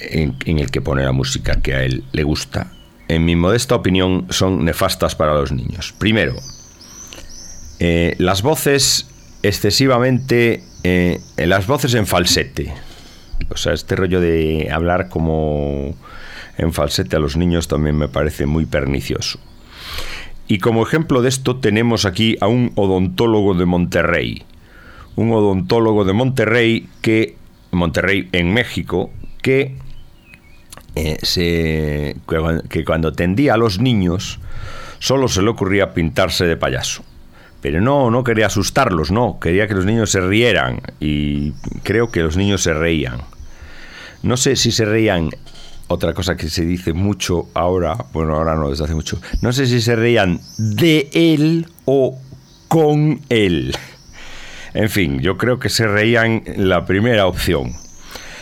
en, 0.00 0.58
el 0.58 0.70
que 0.70 0.80
pone 0.80 1.04
la 1.04 1.12
música 1.12 1.60
que 1.60 1.74
a 1.74 1.82
él 1.82 2.04
le 2.12 2.22
gusta, 2.22 2.72
en 3.08 3.24
mi 3.24 3.36
modesta 3.36 3.74
opinión 3.74 4.26
son 4.30 4.64
nefastas 4.64 5.14
para 5.14 5.34
los 5.34 5.52
niños. 5.52 5.94
Primero, 5.98 6.34
eh, 7.80 8.14
las 8.18 8.42
voces 8.42 9.08
excesivamente, 9.42 10.62
eh, 10.84 11.20
las 11.36 11.66
voces 11.66 11.94
en 11.94 12.06
falsete. 12.06 12.72
O 13.50 13.56
sea, 13.56 13.72
este 13.72 13.96
rollo 13.96 14.20
de 14.20 14.68
hablar 14.70 15.08
como 15.08 15.94
en 16.58 16.72
falsete 16.72 17.16
a 17.16 17.20
los 17.20 17.36
niños 17.36 17.68
también 17.68 17.96
me 17.96 18.08
parece 18.08 18.46
muy 18.46 18.66
pernicioso. 18.66 19.38
Y 20.48 20.58
como 20.58 20.82
ejemplo 20.82 21.22
de 21.22 21.28
esto 21.28 21.56
tenemos 21.56 22.04
aquí 22.04 22.36
a 22.40 22.46
un 22.46 22.72
odontólogo 22.74 23.54
de 23.54 23.66
Monterrey. 23.66 24.44
Un 25.14 25.32
odontólogo 25.32 26.04
de 26.04 26.12
Monterrey 26.14 26.88
que, 27.02 27.36
Monterrey 27.70 28.28
en 28.32 28.52
México, 28.52 29.10
que, 29.42 29.76
se, 31.22 32.16
que, 32.28 32.60
que 32.68 32.84
cuando 32.84 33.12
tendía 33.12 33.54
a 33.54 33.56
los 33.56 33.80
niños 33.80 34.40
solo 34.98 35.28
se 35.28 35.42
le 35.42 35.50
ocurría 35.50 35.94
pintarse 35.94 36.44
de 36.44 36.56
payaso. 36.56 37.02
Pero 37.60 37.80
no, 37.80 38.10
no 38.10 38.22
quería 38.22 38.46
asustarlos, 38.46 39.10
no, 39.10 39.38
quería 39.40 39.66
que 39.66 39.74
los 39.74 39.84
niños 39.84 40.10
se 40.10 40.20
rieran 40.20 40.80
y 41.00 41.52
creo 41.82 42.10
que 42.10 42.22
los 42.22 42.36
niños 42.36 42.62
se 42.62 42.72
reían. 42.72 43.20
No 44.22 44.36
sé 44.36 44.54
si 44.56 44.70
se 44.70 44.84
reían, 44.84 45.30
otra 45.88 46.14
cosa 46.14 46.36
que 46.36 46.48
se 46.48 46.64
dice 46.64 46.92
mucho 46.92 47.48
ahora, 47.54 47.96
bueno, 48.12 48.34
ahora 48.34 48.54
no, 48.54 48.70
desde 48.70 48.84
hace 48.84 48.94
mucho, 48.94 49.20
no 49.42 49.52
sé 49.52 49.66
si 49.66 49.80
se 49.80 49.96
reían 49.96 50.40
de 50.56 51.08
él 51.12 51.66
o 51.84 52.18
con 52.68 53.20
él. 53.28 53.74
En 54.74 54.90
fin, 54.90 55.18
yo 55.20 55.36
creo 55.36 55.58
que 55.58 55.68
se 55.68 55.88
reían 55.88 56.44
la 56.56 56.84
primera 56.84 57.26
opción. 57.26 57.72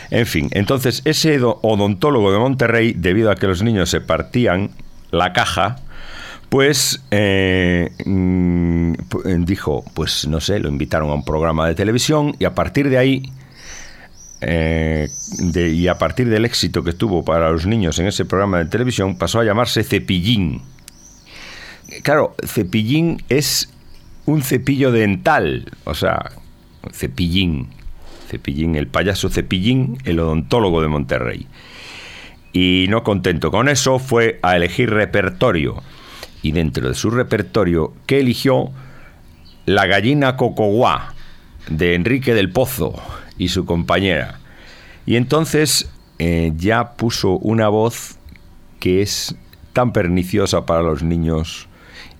En 0.09 0.25
fin, 0.25 0.49
entonces 0.51 1.01
ese 1.05 1.37
do- 1.37 1.59
odontólogo 1.61 2.31
de 2.31 2.39
Monterrey, 2.39 2.93
debido 2.95 3.29
a 3.31 3.35
que 3.35 3.47
los 3.47 3.61
niños 3.63 3.89
se 3.89 3.99
partían 4.01 4.71
la 5.11 5.33
caja, 5.33 5.77
pues 6.49 7.03
eh, 7.11 7.89
mm, 8.05 8.93
pu- 9.09 9.45
dijo, 9.45 9.83
pues 9.93 10.27
no 10.27 10.39
sé, 10.39 10.59
lo 10.59 10.69
invitaron 10.69 11.09
a 11.09 11.13
un 11.13 11.25
programa 11.25 11.67
de 11.67 11.75
televisión 11.75 12.35
y 12.39 12.45
a 12.45 12.55
partir 12.55 12.89
de 12.89 12.97
ahí, 12.97 13.31
eh, 14.39 15.09
y 15.53 15.87
a 15.87 15.97
partir 15.97 16.29
del 16.29 16.45
éxito 16.45 16.83
que 16.83 16.93
tuvo 16.93 17.25
para 17.25 17.49
los 17.51 17.65
niños 17.65 17.99
en 17.99 18.07
ese 18.07 18.23
programa 18.23 18.59
de 18.59 18.65
televisión, 18.65 19.17
pasó 19.17 19.39
a 19.39 19.43
llamarse 19.43 19.83
Cepillín. 19.83 20.61
Claro, 22.03 22.35
Cepillín 22.45 23.23
es 23.29 23.73
un 24.25 24.41
cepillo 24.41 24.91
dental, 24.91 25.71
o 25.85 25.93
sea, 25.95 26.31
Cepillín, 26.93 27.69
Cepillín, 28.27 28.75
el 28.75 28.87
payaso 28.87 29.29
Cepillín, 29.29 29.97
el 30.03 30.19
odontólogo 30.19 30.81
de 30.81 30.87
Monterrey. 30.87 31.47
Y 32.53 32.87
no 32.89 33.03
contento 33.03 33.51
con 33.51 33.69
eso, 33.69 33.99
fue 33.99 34.39
a 34.41 34.55
elegir 34.55 34.89
repertorio. 34.89 35.81
Y 36.41 36.51
dentro 36.51 36.87
de 36.87 36.95
su 36.95 37.09
repertorio, 37.09 37.93
¿qué 38.05 38.19
eligió? 38.19 38.71
La 39.65 39.85
gallina 39.85 40.37
cocoguá, 40.37 41.13
de 41.69 41.95
Enrique 41.95 42.33
del 42.33 42.51
Pozo 42.51 42.95
y 43.37 43.49
su 43.49 43.65
compañera. 43.65 44.39
Y 45.05 45.15
entonces 45.15 45.89
eh, 46.19 46.53
ya 46.55 46.93
puso 46.95 47.37
una 47.37 47.69
voz 47.69 48.17
que 48.79 49.01
es 49.01 49.35
tan 49.73 49.93
perniciosa 49.93 50.65
para 50.65 50.81
los 50.81 51.03
niños 51.03 51.67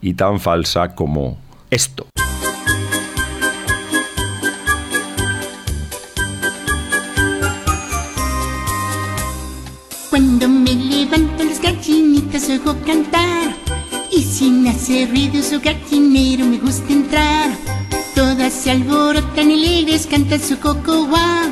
y 0.01 0.13
tan 0.13 0.39
falsa 0.39 0.95
como 0.95 1.37
esto. 1.71 2.07
Sin 14.87 15.03
hacer 15.03 15.09
ruido 15.09 15.43
su 15.43 15.59
gallinero 15.59 16.45
me 16.45 16.57
gusta 16.59 16.93
entrar 16.93 17.49
Todas 18.15 18.53
se 18.53 18.71
alborotan 18.71 19.51
alegres, 19.51 20.07
cantan 20.07 20.39
su 20.39 20.57
cocoa 20.59 21.51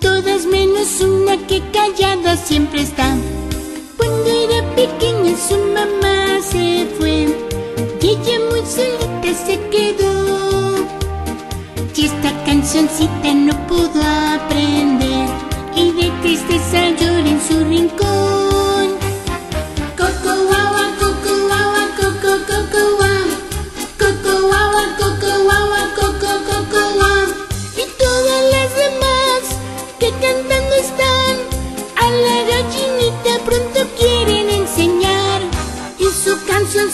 Todas 0.00 0.46
menos 0.46 1.00
una 1.00 1.36
que 1.46 1.60
callada 1.70 2.34
siempre 2.36 2.80
está 2.80 3.14
Cuando 3.98 4.26
era 4.26 4.74
pequeña 4.74 5.36
su 5.36 5.58
mamá 5.74 6.40
se 6.42 6.86
fue 6.98 7.26
Y 8.00 8.06
ella 8.06 8.38
muy 8.48 8.60
solita 8.60 9.34
se 9.46 9.60
quedó. 9.70 10.76
Y 11.94 12.06
esta 12.06 12.44
cancioncita 12.44 13.34
no 13.34 13.54
pudo 13.66 14.02
aprender. 14.02 15.28
Y 15.76 15.92
de 15.92 16.10
tristeza 16.22 16.90
llora 16.98 17.28
en 17.28 17.40
su 17.40 17.64
rincón. 17.64 18.41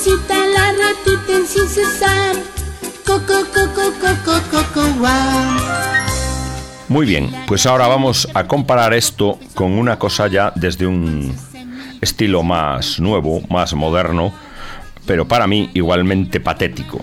La 0.06 0.72
repiten 0.72 1.46
sin 1.46 1.66
cesar. 1.66 2.36
Coco, 3.04 3.44
coco, 3.52 3.92
coco, 4.00 4.40
coco. 4.52 4.88
Muy 6.88 7.06
bien, 7.06 7.30
pues 7.46 7.66
ahora 7.66 7.88
vamos 7.88 8.28
a 8.32 8.46
comparar 8.46 8.94
esto 8.94 9.38
con 9.54 9.72
una 9.72 9.98
cosa 9.98 10.28
ya 10.28 10.52
desde 10.54 10.86
un 10.86 11.34
estilo 12.00 12.42
más 12.42 13.00
nuevo, 13.00 13.42
más 13.50 13.74
moderno, 13.74 14.32
pero 15.04 15.26
para 15.26 15.46
mí 15.46 15.70
igualmente 15.74 16.38
patético. 16.38 17.00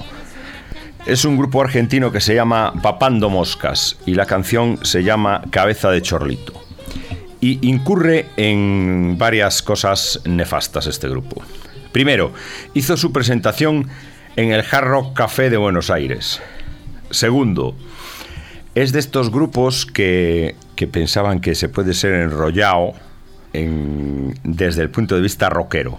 Es 1.06 1.26
un 1.26 1.38
grupo 1.38 1.62
argentino 1.62 2.12
que 2.12 2.22
se 2.22 2.34
llama 2.34 2.74
Papando 2.82 3.30
Moscas 3.30 3.98
y 4.06 4.16
la 4.16 4.26
canción 4.26 4.80
se 4.84 5.04
llama 5.04 5.44
Cabeza 5.52 5.92
de 5.92 6.02
Chorlito. 6.02 6.54
Y 7.42 7.68
incurre 7.68 8.28
en 8.38 9.18
varias 9.18 9.62
cosas 9.62 10.22
nefastas 10.26 10.88
este 10.88 11.10
grupo. 11.10 11.44
Primero, 11.96 12.34
hizo 12.74 12.98
su 12.98 13.14
presentación 13.14 13.88
en 14.36 14.52
el 14.52 14.66
Hard 14.70 14.84
Rock 14.86 15.14
Café 15.16 15.50
de 15.50 15.56
Buenos 15.56 15.90
Aires. 15.90 16.42
Segundo, 17.10 17.74
es 18.76 18.92
de 18.92 19.00
estos 19.00 19.32
grupos 19.32 19.86
que, 19.86 20.58
que 20.76 20.88
pensaban 20.88 21.40
que 21.40 21.56
se 21.56 21.70
puede 21.70 21.94
ser 21.94 22.16
enrollado 22.16 22.96
en- 23.54 24.38
desde 24.44 24.82
el 24.82 24.90
punto 24.90 25.16
de 25.16 25.22
vista 25.22 25.48
rockero. 25.48 25.98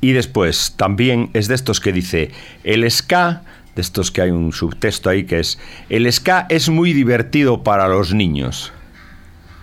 Y 0.00 0.12
después, 0.12 0.74
también 0.76 1.30
es 1.32 1.48
de 1.48 1.56
estos 1.56 1.80
que 1.80 1.92
dice, 1.92 2.30
el 2.62 2.88
ska, 2.92 3.42
de 3.74 3.82
estos 3.82 4.12
que 4.12 4.20
hay 4.22 4.30
un 4.30 4.52
subtexto 4.52 5.10
ahí 5.10 5.24
que 5.24 5.40
es, 5.40 5.58
el 5.88 6.06
ska 6.12 6.46
es 6.50 6.68
muy 6.68 6.92
divertido 6.92 7.64
para 7.64 7.88
los 7.88 8.14
niños. 8.14 8.72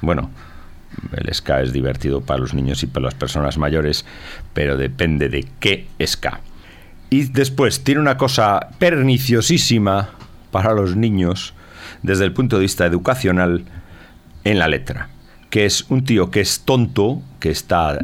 Bueno, 0.01 0.29
el 1.15 1.33
ska 1.33 1.61
es 1.61 1.73
divertido 1.73 2.21
para 2.21 2.39
los 2.39 2.53
niños 2.53 2.83
y 2.83 2.87
para 2.87 3.05
las 3.05 3.15
personas 3.15 3.57
mayores, 3.57 4.05
pero 4.53 4.77
depende 4.77 5.29
de 5.29 5.45
qué 5.59 5.87
ska. 6.05 6.41
Y 7.09 7.23
después 7.23 7.83
tiene 7.83 8.01
una 8.01 8.17
cosa 8.17 8.69
perniciosísima 8.79 10.09
para 10.51 10.73
los 10.73 10.95
niños 10.95 11.53
desde 12.03 12.25
el 12.25 12.33
punto 12.33 12.57
de 12.57 12.63
vista 12.63 12.85
educacional 12.85 13.65
en 14.43 14.59
la 14.59 14.67
letra, 14.67 15.09
que 15.49 15.65
es 15.65 15.89
un 15.89 16.03
tío 16.03 16.31
que 16.31 16.41
es 16.41 16.61
tonto, 16.61 17.21
que 17.39 17.49
está 17.49 17.97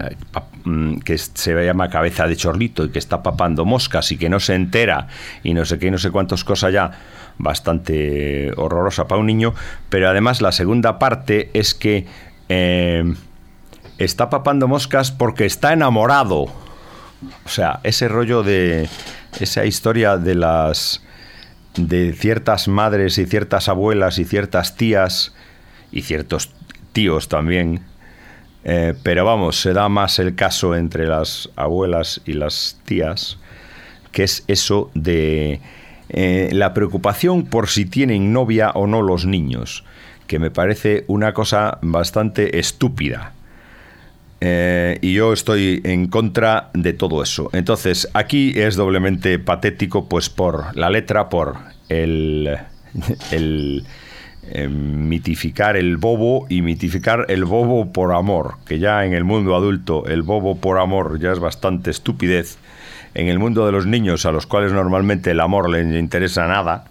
mm, 0.65 0.97
que 0.99 1.17
se 1.17 1.65
llama 1.65 1.89
cabeza 1.89 2.27
de 2.27 2.35
chorlito 2.35 2.85
y 2.85 2.89
que 2.89 2.99
está 2.99 3.23
papando 3.23 3.65
moscas 3.65 4.11
y 4.11 4.17
que 4.17 4.29
no 4.29 4.39
se 4.39 4.55
entera 4.55 5.07
y 5.43 5.53
no 5.53 5.63
sé 5.65 5.79
qué 5.79 5.89
no 5.89 5.97
sé 5.97 6.11
cuántas 6.11 6.43
cosas 6.43 6.73
ya 6.73 6.91
bastante 7.38 8.51
horrorosa 8.57 9.07
para 9.07 9.21
un 9.21 9.27
niño, 9.27 9.53
pero 9.89 10.09
además 10.09 10.41
la 10.41 10.51
segunda 10.51 10.99
parte 10.99 11.51
es 11.53 11.73
que 11.73 12.07
eh, 12.49 13.13
está 13.97 14.29
papando 14.29 14.67
moscas 14.67 15.11
porque 15.11 15.45
está 15.45 15.73
enamorado. 15.73 16.43
O 16.43 17.49
sea, 17.49 17.79
ese 17.83 18.07
rollo 18.07 18.43
de 18.43 18.89
esa 19.39 19.65
historia 19.65 20.17
de 20.17 20.35
las 20.35 21.03
de 21.75 22.13
ciertas 22.13 22.67
madres 22.67 23.17
y 23.17 23.25
ciertas 23.25 23.69
abuelas 23.69 24.17
y 24.17 24.25
ciertas 24.25 24.75
tías 24.75 25.33
y 25.91 26.01
ciertos 26.01 26.51
tíos 26.91 27.27
también. 27.27 27.81
Eh, 28.63 28.95
pero 29.03 29.23
vamos, 29.23 29.61
se 29.61 29.73
da 29.73 29.87
más 29.87 30.19
el 30.19 30.35
caso 30.35 30.75
entre 30.75 31.07
las 31.07 31.49
abuelas 31.55 32.21
y 32.25 32.33
las 32.33 32.79
tías, 32.85 33.37
que 34.11 34.23
es 34.23 34.43
eso 34.47 34.91
de 34.93 35.61
eh, 36.09 36.49
la 36.51 36.73
preocupación 36.73 37.45
por 37.45 37.69
si 37.69 37.85
tienen 37.85 38.33
novia 38.33 38.71
o 38.71 38.87
no 38.87 39.01
los 39.01 39.25
niños, 39.25 39.85
que 40.28 40.39
me 40.39 40.51
parece 40.51 41.05
una 41.07 41.34
cosa 41.34 41.80
bastante 41.82 42.59
estúpida. 42.59 43.34
Eh, 44.39 44.99
y 45.01 45.13
yo 45.13 45.34
estoy 45.34 45.82
en 45.84 46.07
contra 46.07 46.69
de 46.73 46.93
todo 46.93 47.23
eso. 47.23 47.49
Entonces, 47.53 48.07
aquí 48.13 48.53
es 48.55 48.75
doblemente 48.75 49.39
patético, 49.39 50.07
pues 50.07 50.30
por 50.30 50.75
la 50.75 50.89
letra, 50.89 51.30
por 51.30 51.55
el, 51.89 52.55
el 53.32 53.84
eh, 54.49 54.69
mitificar 54.69 55.75
el 55.75 55.97
bobo 55.97 56.45
y 56.49 56.61
mitificar 56.61 57.25
el 57.30 57.43
bobo 57.43 57.91
por 57.91 58.13
amor, 58.13 58.55
que 58.65 58.80
ya 58.80 59.03
en 59.03 59.13
el 59.13 59.25
mundo 59.25 59.55
adulto 59.55 60.05
el 60.05 60.21
bobo 60.21 60.57
por 60.57 60.80
amor 60.80 61.19
ya 61.19 61.32
es 61.32 61.39
bastante 61.39 61.91
estupidez. 61.91 62.57
En 63.13 63.28
el 63.28 63.39
mundo 63.39 63.65
de 63.65 63.71
los 63.71 63.88
niños, 63.88 64.25
a 64.25 64.32
los 64.32 64.45
cuales 64.45 64.71
normalmente 64.71 65.32
el 65.32 65.39
amor 65.39 65.69
les 65.69 65.86
interesa 65.93 66.47
nada, 66.47 66.86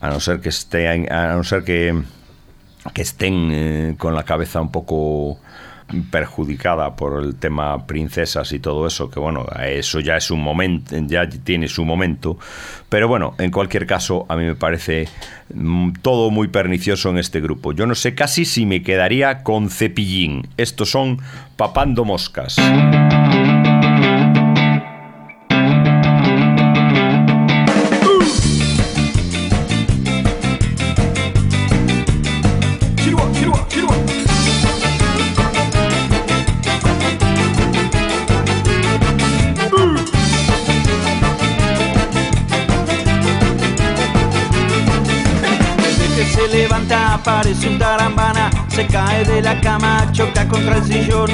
a 0.00 0.08
no 0.08 0.20
ser 0.20 0.40
que 0.40 0.48
esté, 0.48 0.88
a 0.88 1.34
no 1.34 1.44
ser 1.44 1.64
que 1.64 2.02
que 2.94 3.02
estén 3.02 3.50
eh, 3.52 3.94
con 3.98 4.14
la 4.14 4.24
cabeza 4.24 4.60
un 4.60 4.70
poco 4.70 5.38
perjudicada 6.10 6.96
por 6.96 7.22
el 7.22 7.36
tema 7.36 7.86
princesas 7.86 8.52
y 8.52 8.58
todo 8.58 8.86
eso, 8.86 9.10
que 9.10 9.20
bueno, 9.20 9.46
eso 9.64 10.00
ya 10.00 10.16
es 10.16 10.30
un 10.30 10.42
momento, 10.42 10.94
ya 11.06 11.28
tiene 11.28 11.68
su 11.68 11.84
momento, 11.84 12.38
pero 12.88 13.08
bueno, 13.08 13.34
en 13.38 13.50
cualquier 13.50 13.86
caso, 13.86 14.26
a 14.28 14.36
mí 14.36 14.44
me 14.44 14.54
parece 14.54 15.08
mm, 15.54 15.92
todo 16.02 16.30
muy 16.30 16.48
pernicioso 16.48 17.10
en 17.10 17.18
este 17.18 17.40
grupo. 17.40 17.72
Yo 17.72 17.86
no 17.86 17.94
sé 17.94 18.14
casi 18.14 18.44
si 18.44 18.66
me 18.66 18.82
quedaría 18.82 19.42
con 19.42 19.70
cepillín. 19.70 20.48
Estos 20.56 20.90
son 20.90 21.18
papando 21.56 22.04
moscas. 22.04 22.56
La 49.58 49.62
cama, 49.62 50.08
choca 50.12 50.46
contra 50.46 50.76
el 50.76 50.84
sillón, 50.84 51.30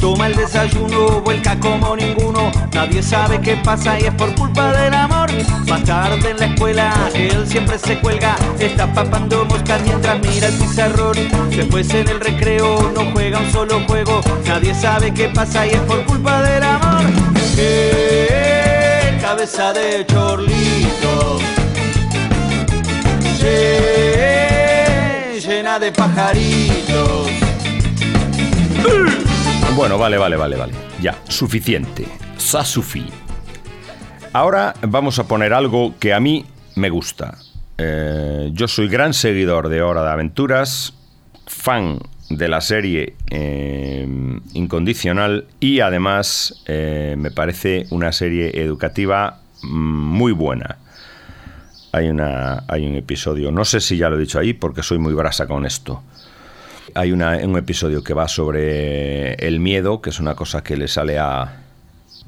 toma 0.00 0.26
el 0.28 0.36
desayuno, 0.36 1.20
vuelca 1.22 1.58
como 1.58 1.96
ninguno, 1.96 2.50
nadie 2.72 3.02
sabe 3.02 3.40
qué 3.40 3.56
pasa 3.56 3.98
y 3.98 4.04
es 4.04 4.14
por 4.14 4.32
culpa 4.34 4.72
del 4.72 4.94
amor. 4.94 5.30
Más 5.68 5.82
tarde 5.82 6.30
en 6.30 6.38
la 6.38 6.46
escuela, 6.46 6.94
él 7.14 7.44
siempre 7.46 7.78
se 7.78 7.98
cuelga, 8.00 8.36
está 8.58 8.92
papando 8.92 9.44
moscas 9.46 9.80
mientras 9.82 10.20
mira 10.20 10.48
el 10.48 10.54
pizarrón. 10.54 11.16
Después 11.50 11.92
en 11.94 12.08
el 12.08 12.20
recreo 12.20 12.92
no 12.94 13.10
juega 13.12 13.40
un 13.40 13.50
solo 13.50 13.80
juego, 13.86 14.20
nadie 14.46 14.74
sabe 14.74 15.12
qué 15.12 15.28
pasa 15.28 15.66
y 15.66 15.70
es 15.70 15.80
por 15.80 16.04
culpa 16.04 16.42
del 16.42 16.62
amor. 16.62 17.02
Eh, 17.56 19.18
cabeza 19.20 19.72
de 19.72 20.04
chorlito 20.06 21.38
lle- 23.40 25.40
llena 25.40 25.78
de 25.78 25.92
pajaritos. 25.92 27.30
Bueno, 29.76 29.98
vale, 29.98 30.18
vale, 30.18 30.36
vale, 30.36 30.56
vale. 30.56 30.72
Ya, 31.00 31.16
suficiente. 31.28 32.06
Ça 32.36 32.64
suffit. 32.64 33.10
Ahora 34.32 34.74
vamos 34.82 35.18
a 35.18 35.26
poner 35.26 35.52
algo 35.52 35.94
que 35.98 36.12
a 36.12 36.20
mí 36.20 36.44
me 36.76 36.90
gusta. 36.90 37.38
Eh, 37.78 38.50
yo 38.52 38.68
soy 38.68 38.88
gran 38.88 39.14
seguidor 39.14 39.68
de 39.68 39.82
Hora 39.82 40.02
de 40.04 40.10
Aventuras, 40.10 40.94
fan 41.46 41.98
de 42.30 42.48
la 42.48 42.60
serie 42.60 43.14
eh, 43.30 44.06
Incondicional 44.54 45.46
y 45.60 45.80
además 45.80 46.62
eh, 46.66 47.16
me 47.18 47.30
parece 47.30 47.86
una 47.90 48.12
serie 48.12 48.60
educativa 48.60 49.40
mm, 49.62 49.68
muy 49.68 50.32
buena. 50.32 50.78
Hay, 51.92 52.08
una, 52.08 52.64
hay 52.68 52.86
un 52.86 52.96
episodio, 52.96 53.52
no 53.52 53.64
sé 53.64 53.80
si 53.80 53.96
ya 53.96 54.08
lo 54.08 54.16
he 54.16 54.20
dicho 54.20 54.38
ahí 54.38 54.52
porque 54.52 54.82
soy 54.82 54.98
muy 54.98 55.14
brasa 55.14 55.46
con 55.46 55.64
esto. 55.66 56.02
Hay 56.94 57.12
una- 57.12 57.36
un 57.38 57.56
episodio 57.58 58.02
que 58.04 58.14
va 58.14 58.28
sobre 58.28 59.34
el 59.34 59.58
miedo, 59.60 60.00
que 60.00 60.10
es 60.10 60.20
una 60.20 60.34
cosa 60.34 60.62
que 60.62 60.76
le 60.76 60.86
sale 60.88 61.18
a, 61.18 61.60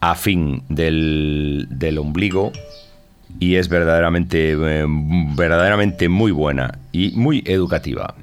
a 0.01 0.15
fin 0.17 0.63
del, 0.69 1.67
del 1.71 1.99
ombligo 1.99 2.53
y 3.39 3.57
es 3.57 3.69
verdaderamente, 3.69 4.53
eh, 4.53 4.85
verdaderamente 5.37 6.09
muy 6.09 6.33
buena 6.33 6.79
y 6.93 7.13
muy 7.17 7.43
educativa. 7.47 8.15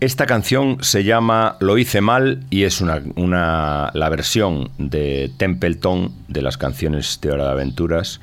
Esta 0.00 0.26
canción 0.26 0.78
se 0.80 1.02
llama 1.02 1.56
Lo 1.60 1.76
hice 1.76 2.00
mal 2.00 2.44
y 2.50 2.62
es 2.62 2.80
una, 2.80 3.02
una- 3.16 3.90
la 3.94 4.08
versión 4.08 4.70
de 4.78 5.30
Templeton 5.38 6.12
de 6.28 6.40
las 6.42 6.56
canciones 6.56 7.18
de 7.20 7.32
Hora 7.32 7.44
de 7.46 7.50
Aventuras. 7.50 8.20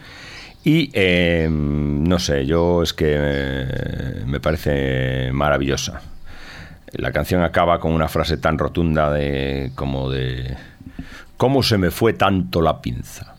Y 0.64 0.90
eh, 0.94 1.48
no 1.52 2.18
sé, 2.18 2.46
yo 2.48 2.82
es 2.82 2.94
que 2.94 3.14
eh, 3.16 4.24
me 4.26 4.40
parece 4.40 5.32
maravillosa. 5.34 6.02
La 6.98 7.12
canción 7.12 7.44
acaba 7.44 7.80
con 7.80 7.92
una 7.92 8.08
frase 8.08 8.38
tan 8.38 8.58
rotunda 8.58 9.12
de 9.12 9.72
como 9.76 10.10
de 10.10 10.56
¿Cómo 11.38 11.64
se 11.64 11.78
me 11.78 11.92
fue 11.92 12.14
tanto 12.14 12.62
la 12.62 12.82
pinza? 12.82 13.36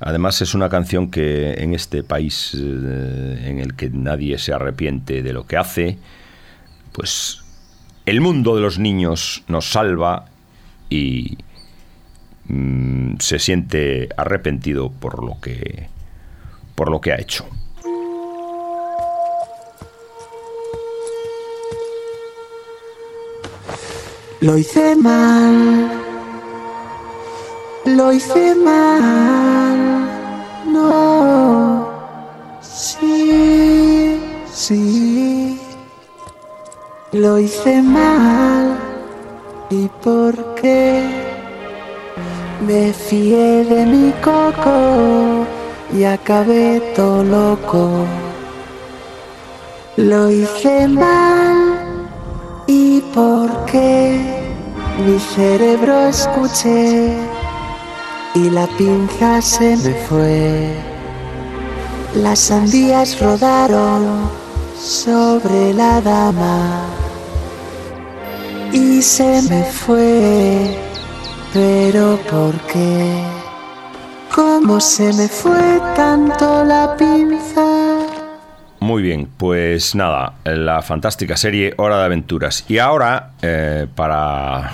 Además 0.00 0.42
es 0.42 0.54
una 0.54 0.68
canción 0.68 1.10
que 1.10 1.54
en 1.54 1.74
este 1.74 2.02
país 2.02 2.54
eh, 2.54 3.44
en 3.46 3.60
el 3.60 3.74
que 3.74 3.90
nadie 3.90 4.38
se 4.38 4.52
arrepiente 4.52 5.22
de 5.22 5.32
lo 5.32 5.46
que 5.46 5.56
hace, 5.56 5.98
pues 6.92 7.42
el 8.06 8.20
mundo 8.20 8.56
de 8.56 8.62
los 8.62 8.78
niños 8.78 9.44
nos 9.48 9.70
salva 9.70 10.26
y 10.90 11.38
mm, 12.46 13.16
se 13.18 13.38
siente 13.38 14.08
arrepentido 14.16 14.90
por 14.90 15.24
lo 15.24 15.40
que 15.40 15.88
por 16.74 16.90
lo 16.90 17.00
que 17.00 17.12
ha 17.12 17.20
hecho. 17.20 17.44
Lo 24.40 24.56
hice 24.56 24.94
mal, 24.94 25.90
lo 27.84 28.12
hice 28.12 28.54
mal, 28.54 30.08
no, 30.64 31.88
sí, 32.60 34.20
sí, 34.48 35.60
lo 37.10 37.40
hice 37.40 37.82
mal, 37.82 38.78
¿y 39.70 39.88
por 40.04 40.54
qué? 40.54 41.02
Me 42.64 42.92
fié 42.92 43.64
de 43.64 43.86
mi 43.86 44.12
coco 44.22 45.46
y 45.92 46.04
acabé 46.04 46.80
todo 46.94 47.24
loco. 47.24 48.06
Lo 49.96 50.30
hice 50.30 50.86
mal. 50.86 51.57
¿Y 53.08 53.14
por 53.14 53.64
qué 53.64 54.20
mi 55.04 55.18
cerebro 55.18 56.08
escuché 56.08 57.16
y 58.34 58.50
la 58.50 58.66
pinza 58.76 59.40
se 59.40 59.76
me 59.76 59.94
fue? 60.06 60.74
Las 62.14 62.38
sandías 62.38 63.18
rodaron 63.20 64.28
sobre 64.78 65.72
la 65.72 66.00
dama 66.00 66.86
y 68.72 69.00
se 69.00 69.42
me 69.42 69.64
fue. 69.64 70.76
Pero 71.54 72.18
¿por 72.30 72.54
qué? 72.72 73.22
¿Cómo 74.34 74.80
se 74.80 75.12
me 75.14 75.28
fue 75.28 75.80
tanto 75.96 76.62
la 76.64 76.94
pinza? 76.96 77.77
Muy 78.88 79.02
bien, 79.02 79.28
pues 79.36 79.94
nada, 79.94 80.32
la 80.44 80.80
fantástica 80.80 81.36
serie 81.36 81.74
Hora 81.76 81.98
de 81.98 82.04
Aventuras. 82.06 82.64
Y 82.68 82.78
ahora, 82.78 83.32
eh, 83.42 83.86
para 83.94 84.70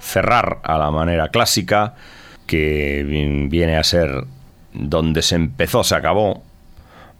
cerrar 0.00 0.60
a 0.62 0.78
la 0.78 0.90
manera 0.90 1.28
clásica, 1.28 1.92
que 2.46 3.04
vi- 3.06 3.48
viene 3.48 3.76
a 3.76 3.84
ser 3.84 4.24
donde 4.72 5.20
se 5.20 5.34
empezó, 5.34 5.84
se 5.84 5.94
acabó, 5.94 6.42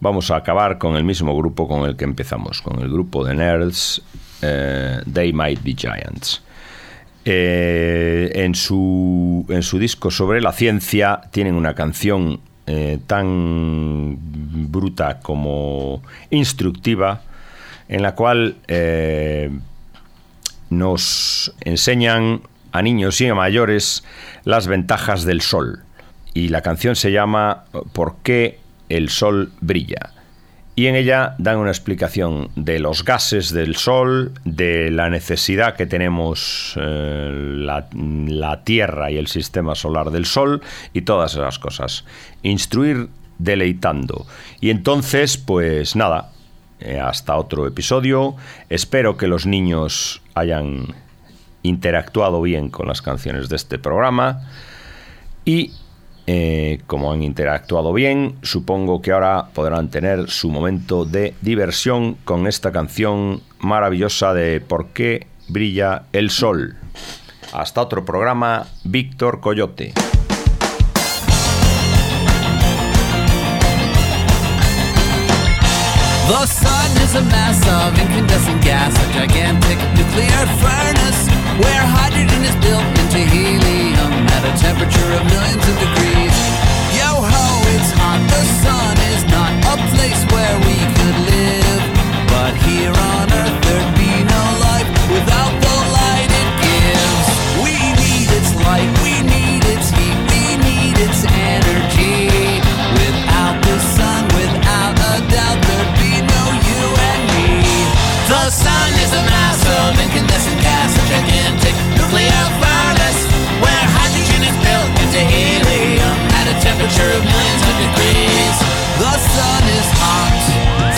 vamos 0.01 0.31
a 0.31 0.37
acabar 0.37 0.79
con 0.79 0.97
el 0.97 1.05
mismo 1.05 1.37
grupo 1.37 1.69
con 1.69 1.83
el 1.83 1.97
que 1.97 2.05
empezamos, 2.05 2.63
con 2.63 2.81
el 2.81 2.89
grupo 2.91 3.27
de 3.27 3.35
nerds 3.35 4.01
eh, 4.41 5.03
They 5.13 5.35
Might 5.35 5.63
Be 5.63 5.75
Giants. 5.77 6.43
Eh, 7.27 8.33
en, 8.37 8.55
su, 8.55 9.45
en 9.51 9.63
su 9.63 9.79
disco 9.79 10.11
sobre 10.11 10.41
la 10.41 10.53
ciencia 10.53 11.21
tienen 11.31 11.57
una 11.57 11.75
canción 11.75 12.41
eh, 12.67 12.99
tan 13.07 14.19
bruta 14.71 15.21
como 15.21 16.03
instructiva, 16.31 17.23
en 17.89 18.03
la 18.03 18.15
cual 18.15 18.57
eh, 18.69 19.51
nos 20.71 21.55
enseñan 21.61 22.43
a 22.73 22.83
niños 22.83 23.21
y 23.21 23.29
a 23.29 23.35
mayores 23.35 24.05
las 24.45 24.67
ventajas 24.67 25.25
del 25.25 25.41
sol. 25.43 25.85
Y 26.35 26.49
la 26.49 26.63
canción 26.63 26.97
se 26.97 27.13
llama 27.13 27.65
¿Por 27.93 28.17
qué 28.23 28.59
el 28.89 29.11
sol 29.11 29.53
brilla? 29.61 30.13
Y 30.75 30.87
en 30.87 30.97
ella 30.97 31.35
dan 31.39 31.59
una 31.59 31.71
explicación 31.71 32.49
de 32.57 32.79
los 32.79 33.05
gases 33.05 33.53
del 33.53 33.77
Sol, 33.77 34.33
de 34.45 34.91
la 34.91 35.11
necesidad 35.11 35.77
que 35.77 35.85
tenemos 35.85 36.75
eh, 36.81 37.31
la, 37.31 38.63
Tierra 38.65 39.11
y 39.11 39.19
el 39.19 39.27
sistema 39.27 39.75
solar 39.75 40.11
del 40.11 40.25
Sol 40.25 40.63
y 40.95 41.03
todas 41.03 41.35
esas 41.35 41.59
cosas. 41.59 42.07
Instruir 42.43 43.09
deleitando. 43.39 44.27
Y 44.61 44.71
entonces, 44.71 45.37
pues 45.37 45.95
nada, 45.95 46.31
eh, 46.81 46.99
hasta 46.99 47.37
otro 47.37 47.67
episodio. 47.67 48.35
Espero 48.71 49.19
que 49.19 49.27
los 49.27 49.45
niños 49.45 50.23
hayan 50.35 50.87
interactuado 51.63 52.41
bien 52.41 52.71
con 52.71 52.89
las 52.89 53.03
canciones 53.03 53.51
de 53.51 53.57
este 53.57 53.79
programa. 53.79 54.49
Y 55.45 55.73
eh, 56.27 56.81
como 56.87 57.13
han 57.13 57.23
interactuado 57.23 57.93
bien, 57.93 58.37
supongo 58.43 59.03
que 59.03 59.13
ahora 59.13 59.49
podrán 59.53 59.91
tener 59.91 60.31
su 60.31 60.51
momento 60.51 61.05
de 61.05 61.35
diversión 61.41 62.15
con 62.25 62.47
esta 62.47 62.71
canción 62.73 63.43
maravillosa 63.59 64.33
de 64.35 64.61
¿Por 64.61 64.89
qué 64.89 65.27
brilla 65.49 66.05
el 66.13 66.31
sol? 66.31 66.77
Hasta 67.53 67.83
otro 67.83 68.05
programa, 68.05 68.67
Víctor 68.85 69.41
Coyote. 69.41 69.93
The 76.29 76.47
sun 76.47 76.91
is 77.03 77.15
a 77.15 77.21
mass 77.23 77.61
of 77.67 77.99
incandescent 77.99 78.65
gas, 78.65 78.95
a 78.97 79.13
gigantic 79.13 79.77
nuclear 79.99 80.47
furnace 80.63 81.29
where 81.61 81.85
hydrogen 81.85 82.43
is 82.45 82.57
built 82.65 82.87
into 83.01 83.19
helium 83.19 84.13
at 84.29 84.43
a 84.45 84.53
temperature 84.57 85.13
of 85.13 85.25
millions 85.27 85.69
of 85.69 85.79
degrees. 85.79 86.12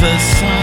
The 0.05 0.19
sun 0.19 0.54